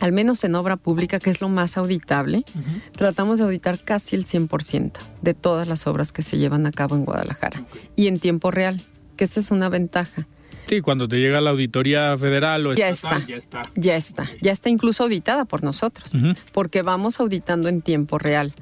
[0.00, 2.92] al menos en obra pública, que es lo más auditable, uh -huh.
[2.96, 6.96] tratamos de auditar casi el 100% de todas las obras que se llevan a cabo
[6.96, 7.90] en Guadalajara okay.
[7.94, 8.82] y en tiempo real,
[9.18, 10.26] que esta es una ventaja.
[10.68, 13.68] Sí, cuando te llega la auditoría federal o ya estatal, está, ya está.
[13.74, 14.28] Ya está.
[14.40, 16.36] Ya está incluso auditada por nosotros, uh -huh.
[16.52, 18.54] porque vamos auditando en tiempo real.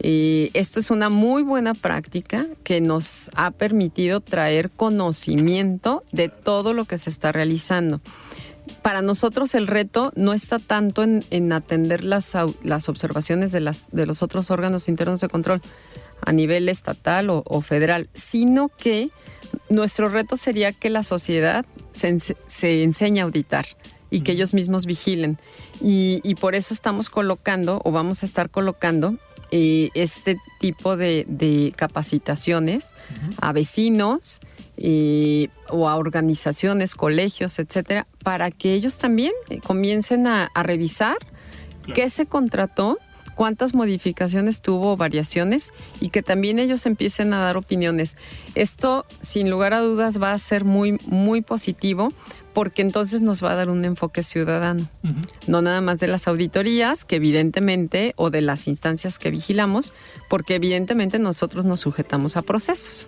[0.00, 6.72] Y esto es una muy buena práctica que nos ha permitido traer conocimiento de todo
[6.72, 8.00] lo que se está realizando.
[8.82, 13.90] Para nosotros el reto no está tanto en, en atender las, las observaciones de, las,
[13.90, 15.60] de los otros órganos internos de control
[16.24, 19.10] a nivel estatal o, o federal, sino que
[19.68, 23.66] nuestro reto sería que la sociedad se, se enseñe a auditar
[24.10, 25.38] y que ellos mismos vigilen.
[25.80, 29.16] Y, y, por eso estamos colocando o vamos a estar colocando
[29.50, 33.34] eh, este tipo de, de capacitaciones uh -huh.
[33.40, 34.40] a vecinos
[34.76, 39.32] eh, o a organizaciones, colegios, etcétera, para que ellos también
[39.64, 41.16] comiencen a, a revisar
[41.82, 41.94] claro.
[41.94, 42.98] qué se contrató,
[43.38, 48.16] cuántas modificaciones tuvo o variaciones y que también ellos empiecen a dar opiniones.
[48.56, 52.12] Esto, sin lugar a dudas, va a ser muy, muy positivo
[52.52, 54.88] porque entonces nos va a dar un enfoque ciudadano,
[55.46, 59.92] no nada más de las auditorías, que evidentemente, o de las instancias que vigilamos,
[60.28, 63.06] porque evidentemente nosotros nos sujetamos a procesos.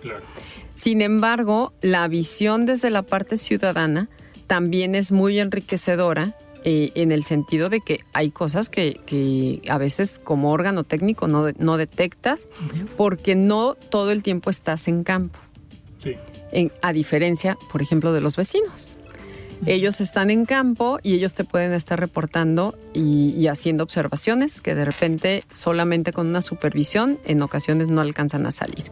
[0.73, 4.07] Sin embargo, la visión desde la parte ciudadana
[4.47, 10.19] también es muy enriquecedora eh, en el sentido de que hay cosas que, a veces
[10.23, 12.49] como órgano técnico no, no detectas
[12.97, 15.39] porque no todo el tiempo estás en campo.
[16.81, 18.99] a diferencia, por ejemplo, de los vecinos.
[19.67, 24.85] Ellos están en campo y ellos te pueden estar reportando y, haciendo observaciones que de
[24.85, 28.85] repente solamente con una supervisión en ocasiones no alcanzan a salir.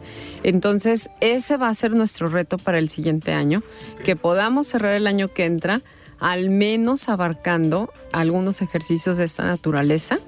[0.44, 3.64] Entonces, ese va a ser nuestro reto para el siguiente año,
[4.04, 5.82] que podamos cerrar el año que entra
[6.20, 10.18] al menos abarcando algunos ejercicios de esta naturaleza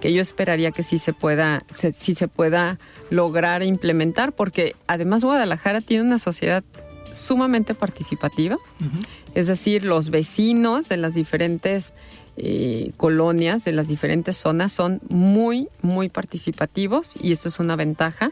[0.00, 5.80] que yo esperaría que sí se pueda, sí se pueda lograr implementar, porque además Guadalajara
[5.80, 6.64] tiene una sociedad
[7.12, 8.56] sumamente participativa,
[9.34, 11.94] es decir, los vecinos de las diferentes
[12.36, 18.30] eh, colonias, de las diferentes zonas, son muy, muy participativos y esto es una ventaja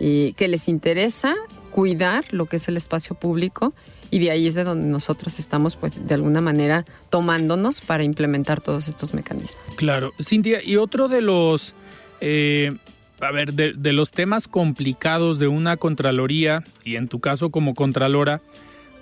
[0.00, 1.34] eh, que les interesa
[1.70, 3.74] cuidar lo que es el espacio público
[4.10, 8.60] y de ahí es de donde nosotros estamos, pues, de alguna manera tomándonos para implementar
[8.60, 9.62] todos estos mecanismos.
[9.76, 11.74] Claro, Cintia, y otro de los
[12.20, 12.76] eh,
[13.20, 18.40] a ver, de, los temas complicados de una Contraloría, y en tu caso como Contralora,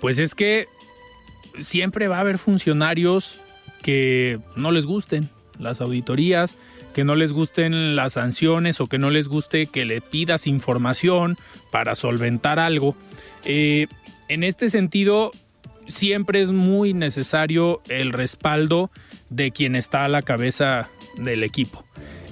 [0.01, 0.67] pues es que
[1.59, 3.39] siempre va a haber funcionarios
[3.81, 6.57] que no les gusten las auditorías,
[6.93, 11.37] que no les gusten las sanciones o que no les guste que le pidas información
[11.71, 12.95] para solventar algo.
[13.45, 13.87] Eh,
[14.29, 15.31] en este sentido,
[15.87, 18.91] siempre es muy necesario el respaldo
[19.29, 21.83] de quien está a la cabeza del equipo.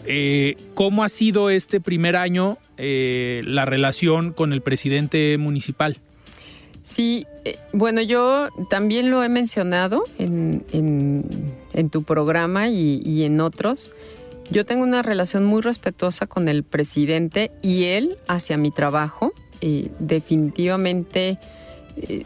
[0.05, 5.97] Eh, ¿Cómo ha sido este primer año eh, la relación con el presidente municipal?
[6.83, 10.63] Sí, eh, bueno, yo también lo he mencionado en,
[11.91, 13.91] tu programa y, en otros.
[14.49, 19.33] Yo tengo una relación muy respetuosa con el presidente y él hacia mi trabajo.
[19.99, 21.37] definitivamente,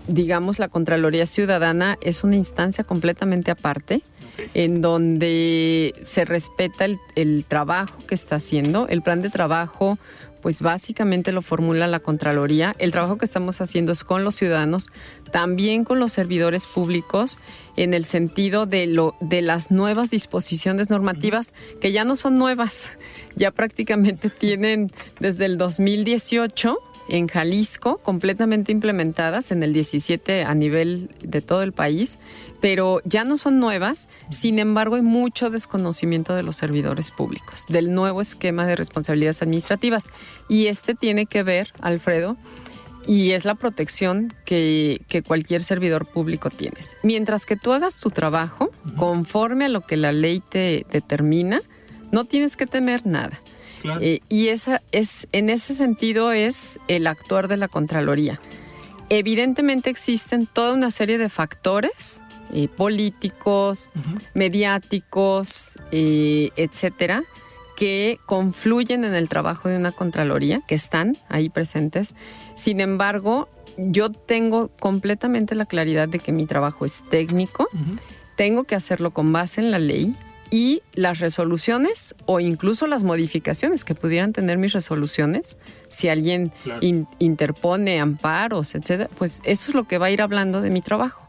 [0.07, 4.01] digamos, la Contraloría Ciudadana es una instancia completamente aparte
[4.53, 8.87] en donde se respeta el, trabajo que está haciendo.
[8.87, 9.97] El plan de trabajo,
[10.41, 12.75] pues básicamente lo formula la Contraloría.
[12.79, 14.87] El trabajo que estamos haciendo es con los ciudadanos,
[15.31, 17.39] también con los servidores públicos,
[17.77, 22.89] en el sentido de, lo, de las nuevas disposiciones normativas, que ya no son nuevas,
[23.35, 26.77] ya prácticamente tienen desde el 2018
[27.09, 32.17] en Jalisco, completamente implementadas en el 17 a nivel de todo el país,
[32.61, 37.93] pero ya no son nuevas, sin embargo hay mucho desconocimiento de los servidores públicos, del
[37.93, 40.05] nuevo esquema de responsabilidades administrativas.
[40.47, 42.37] Y este tiene que ver, Alfredo,
[43.07, 46.97] y es la protección que, cualquier servidor público tienes.
[47.03, 51.61] Mientras que tú hagas tu trabajo conforme a lo que la ley te determina,
[52.11, 53.39] no tienes que temer nada.
[53.99, 58.39] Eh, y esa es, en ese sentido es el actuar de la Contraloría.
[59.09, 62.21] Evidentemente existen toda una serie de factores
[62.53, 63.91] eh, políticos,
[64.33, 67.23] mediáticos, eh, etcétera,
[67.75, 72.15] que confluyen en el trabajo de una Contraloría, que están ahí presentes.
[72.55, 77.67] Sin embargo, yo tengo completamente la claridad de que mi trabajo es técnico,
[78.35, 80.15] tengo que hacerlo con base en la ley,
[80.51, 86.51] y las resoluciones o incluso las modificaciones que pudieran tener mis resoluciones, si alguien
[87.19, 91.27] interpone amparos, etcétera, pues eso es lo que va a ir hablando de mi trabajo.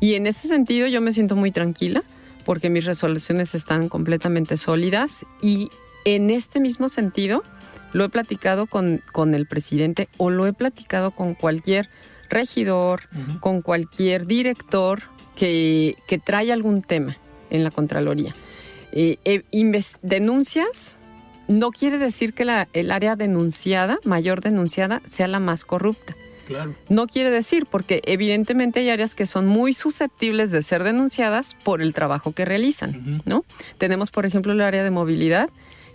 [0.00, 2.02] Y en ese sentido yo me siento muy tranquila
[2.44, 5.70] porque mis resoluciones están completamente sólidas y
[6.06, 7.44] en este mismo sentido
[7.92, 11.90] lo he platicado con, con el presidente o lo he platicado con cualquier
[12.30, 13.02] regidor,
[13.40, 15.02] con cualquier director
[15.36, 17.16] que, que trae algún tema
[17.50, 18.34] en la Contraloría.
[18.98, 19.42] Eh, eh,
[20.00, 20.96] denuncias
[21.48, 26.14] no quiere decir que la, el área denunciada, mayor denunciada, sea la más corrupta.
[26.46, 26.74] Claro.
[26.88, 31.82] No quiere decir, porque evidentemente hay áreas que son muy susceptibles de ser denunciadas por
[31.82, 33.44] el trabajo que realizan, ¿no?
[33.76, 35.50] Tenemos, por ejemplo, el área de movilidad,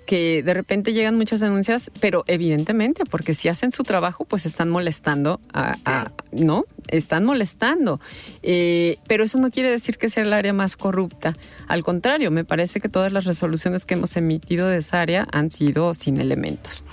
[0.05, 4.69] que de repente llegan muchas denuncias, pero evidentemente, porque si hacen su trabajo, pues están
[4.69, 6.63] molestando a, ¿no?
[6.87, 7.99] Están molestando.
[8.43, 11.37] Eh, pero eso no quiere decir que sea el área más corrupta.
[11.67, 15.51] Al contrario, me parece que todas las resoluciones que hemos emitido de esa área han
[15.51, 16.85] sido sin elementos.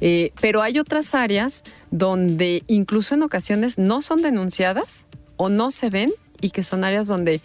[0.00, 5.06] Eh, pero hay otras áreas donde incluso en ocasiones no son denunciadas
[5.36, 7.40] o no se ven y que son áreas donde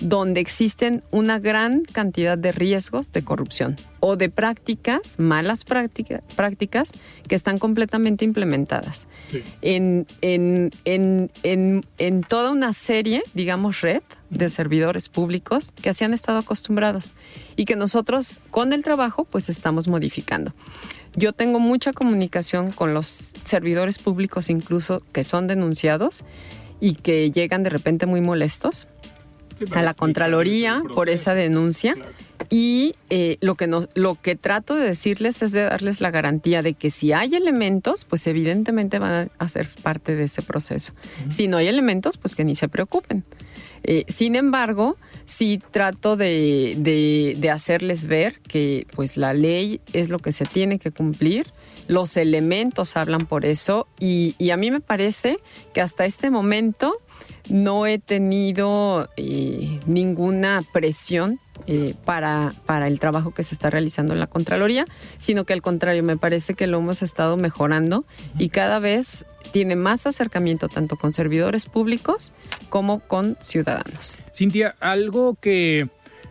[0.00, 6.92] donde existen una gran cantidad de riesgos de corrupción o de prácticas, malas prácticas,
[7.26, 9.08] que están completamente implementadas
[9.60, 11.30] en, en, en,
[11.98, 17.14] en, toda una serie, digamos, red de servidores públicos que así han estado acostumbrados
[17.56, 20.54] y que nosotros con el trabajo pues estamos modificando.
[21.16, 26.24] Yo tengo mucha comunicación con los servidores públicos incluso que son denunciados
[26.80, 28.86] y que llegan de repente muy molestos
[29.72, 31.96] a la Contraloría por esa denuncia.
[32.50, 36.62] Y eh, lo, que no, lo que trato de decirles es de darles la garantía
[36.62, 40.92] de que si hay elementos, pues evidentemente van a ser parte de ese proceso.
[41.28, 43.24] Si no hay elementos, pues que ni se preocupen.
[43.84, 44.96] Eh, sin embargo,
[45.26, 50.78] sí trato de, de, hacerles ver que pues la ley es lo que se tiene
[50.78, 51.46] que cumplir,
[51.86, 55.38] los elementos hablan por eso y, y a mí me parece
[55.72, 57.00] que hasta este momento
[57.48, 64.14] no he tenido eh, ninguna presión eh, para, para el trabajo que se está realizando
[64.14, 64.84] en la Contraloría,
[65.18, 68.04] sino que al contrario, me parece que lo hemos estado mejorando
[68.38, 72.32] y cada vez tiene más acercamiento tanto con servidores públicos
[72.68, 74.18] como con ciudadanos.
[74.32, 75.88] Cintia, algo que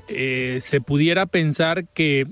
[0.07, 2.27] eh, se pudiera pensar que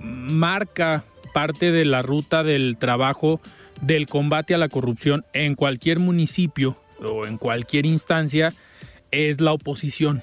[0.00, 1.04] marca
[1.34, 3.40] parte de la ruta del trabajo
[3.80, 8.52] del combate a la corrupción en cualquier municipio o en cualquier instancia
[9.10, 10.22] es la oposición.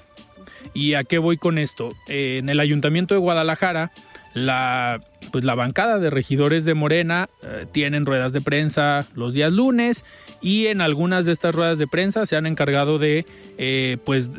[0.74, 1.90] ¿Y a qué voy con esto?
[2.08, 3.90] en el Ayuntamiento de Guadalajara,
[4.34, 5.00] la,
[5.32, 10.04] pues la bancada de regidores de Morena eh, tienen ruedas de prensa los días lunes
[10.40, 13.26] y en algunas de estas ruedas de prensa se han encargado de
[13.58, 14.30] eh, pues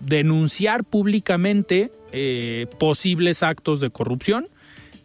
[0.00, 4.48] denunciar públicamente eh, posibles actos de corrupción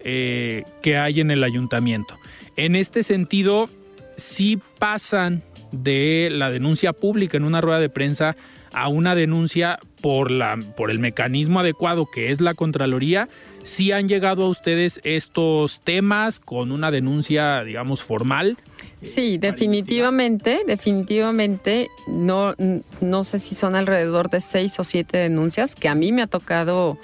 [0.03, 2.19] que hay en el ayuntamiento.
[2.57, 3.69] En este sentido,
[4.17, 5.43] sí pasan
[5.73, 8.37] de la denuncia pública en una rueda de prensa
[8.71, 13.29] a una denuncia por, la, por el mecanismo adecuado que es la Contraloría,
[13.63, 18.57] si han llegado a ustedes estos temas con una denuncia, digamos, formal.
[19.01, 22.55] Sí, definitivamente, definitivamente, no,
[22.99, 26.27] no sé si son alrededor de seis o siete denuncias que a mí me ha
[26.27, 26.97] tocado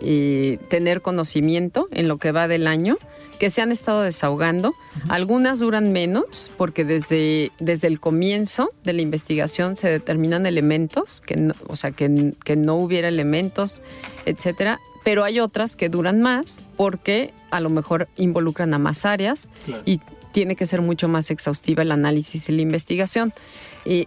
[0.00, 2.98] eh, tener conocimiento en lo que va del año
[3.38, 4.74] que se han estado desahogando.
[5.08, 11.52] Algunas duran menos porque desde, desde el comienzo de la investigación se determinan elementos, que
[11.66, 13.82] o sea, que, que no hubiera elementos,
[14.26, 14.80] etcétera.
[15.04, 19.50] Pero hay otras que duran más porque a lo mejor involucran a más áreas
[19.84, 20.00] y
[20.32, 23.32] tiene que ser mucho más exhaustiva el análisis y la investigación.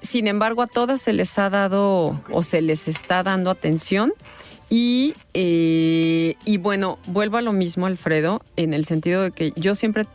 [0.01, 4.11] sin embargo, a todas se les ha dado o se les está dando atención
[4.70, 9.76] y, eh, y bueno, vuelvo a lo mismo, Alfredo, en el sentido de que yo
[9.76, 10.05] siempre,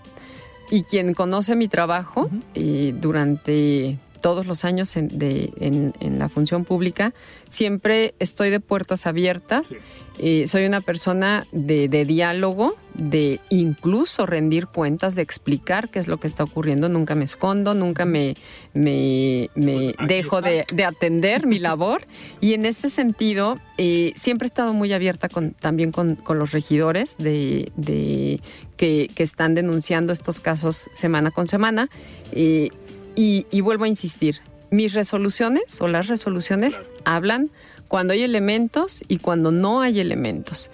[0.71, 6.65] y quien conoce mi trabajo eh, durante todos los años en, de, en, la función
[6.65, 7.13] pública,
[7.49, 9.75] siempre estoy de puertas abiertas.
[10.19, 16.19] Eh, soy una persona de, diálogo, de incluso rendir cuentas, de explicar qué es lo
[16.19, 16.89] que está ocurriendo.
[16.89, 18.37] Nunca me escondo, nunca me,
[18.75, 22.03] me, me pues dejo de, atender mi labor.
[22.41, 26.53] Y en este sentido, eh, siempre he estado muy abierta con, también con, con los
[26.53, 28.41] regidores de, de
[28.77, 31.89] que, que, están denunciando estos casos semana con semana.
[32.33, 32.71] Eh,
[33.15, 34.41] y, vuelvo a insistir,
[34.71, 37.51] mis resoluciones o las resoluciones hablan
[37.89, 40.71] cuando hay elementos y cuando no hay elementos.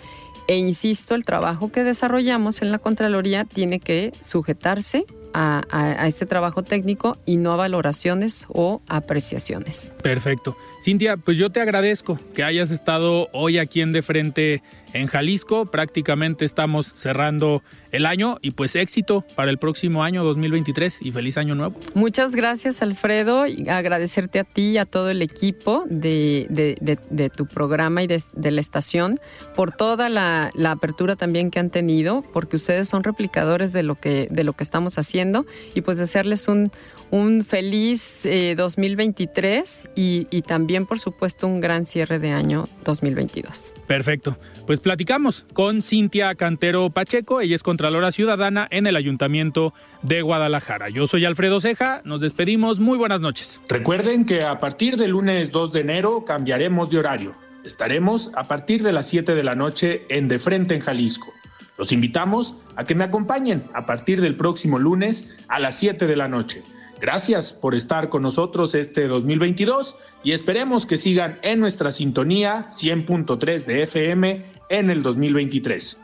[0.47, 6.63] E insisto, el trabajo que desarrollamos en la Contraloría tiene que sujetarse a, este trabajo
[6.63, 9.93] técnico y no a valoraciones o apreciaciones.
[10.03, 10.57] Perfecto.
[10.83, 14.63] Cintia, pues yo te agradezco que hayas estado hoy aquí en De Frente
[14.93, 15.67] en Jalisco.
[15.67, 17.63] Prácticamente estamos cerrando
[17.93, 21.79] el año y pues éxito para el próximo año 2023 y feliz año nuevo.
[21.95, 28.03] Muchas gracias Alfredo y agradecerte a ti y a todo el equipo de, tu programa
[28.03, 29.19] y de, la estación
[29.55, 34.29] por toda la, apertura también que han tenido, porque ustedes son replicadores de lo que,
[34.31, 36.71] de lo que estamos haciendo y pues desearles un,
[37.11, 38.21] un feliz
[38.57, 43.73] 2023 eh, y, y, también, por supuesto, un gran cierre de año 2022.
[43.87, 44.39] Perfecto.
[44.67, 47.41] Pues platicamos con Cintia Cantero Pacheco.
[47.41, 50.89] Ella es Contralora Ciudadana en el Ayuntamiento de Guadalajara.
[50.89, 52.03] Yo soy Alfredo Ceja.
[52.05, 52.81] Nos despedimos.
[52.81, 53.61] Muy buenas noches.
[53.69, 57.35] Recuerden que a partir del lunes 2 de enero cambiaremos de horario.
[57.65, 61.33] Estaremos a partir de las 7 de la noche en De Frente en Jalisco.
[61.77, 66.17] Los invitamos a que me acompañen a partir del próximo lunes a las 7 de
[66.17, 66.63] la noche.
[67.01, 73.65] Gracias por estar con nosotros este 2022 y esperemos que sigan en nuestra sintonía 100.3
[73.65, 75.99] de FM en el 2023.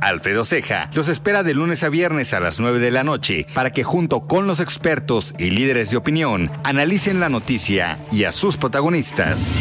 [0.00, 3.70] Alfredo Ceja los espera de lunes a viernes a las 9 de la noche para
[3.70, 8.56] que junto con los expertos y líderes de opinión analicen la noticia y a sus
[8.56, 9.56] protagonistas.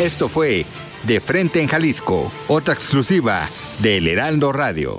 [0.00, 0.66] Esto fue
[1.04, 3.48] De Frente en Jalisco, otra exclusiva
[3.80, 4.98] de El Heraldo Radio.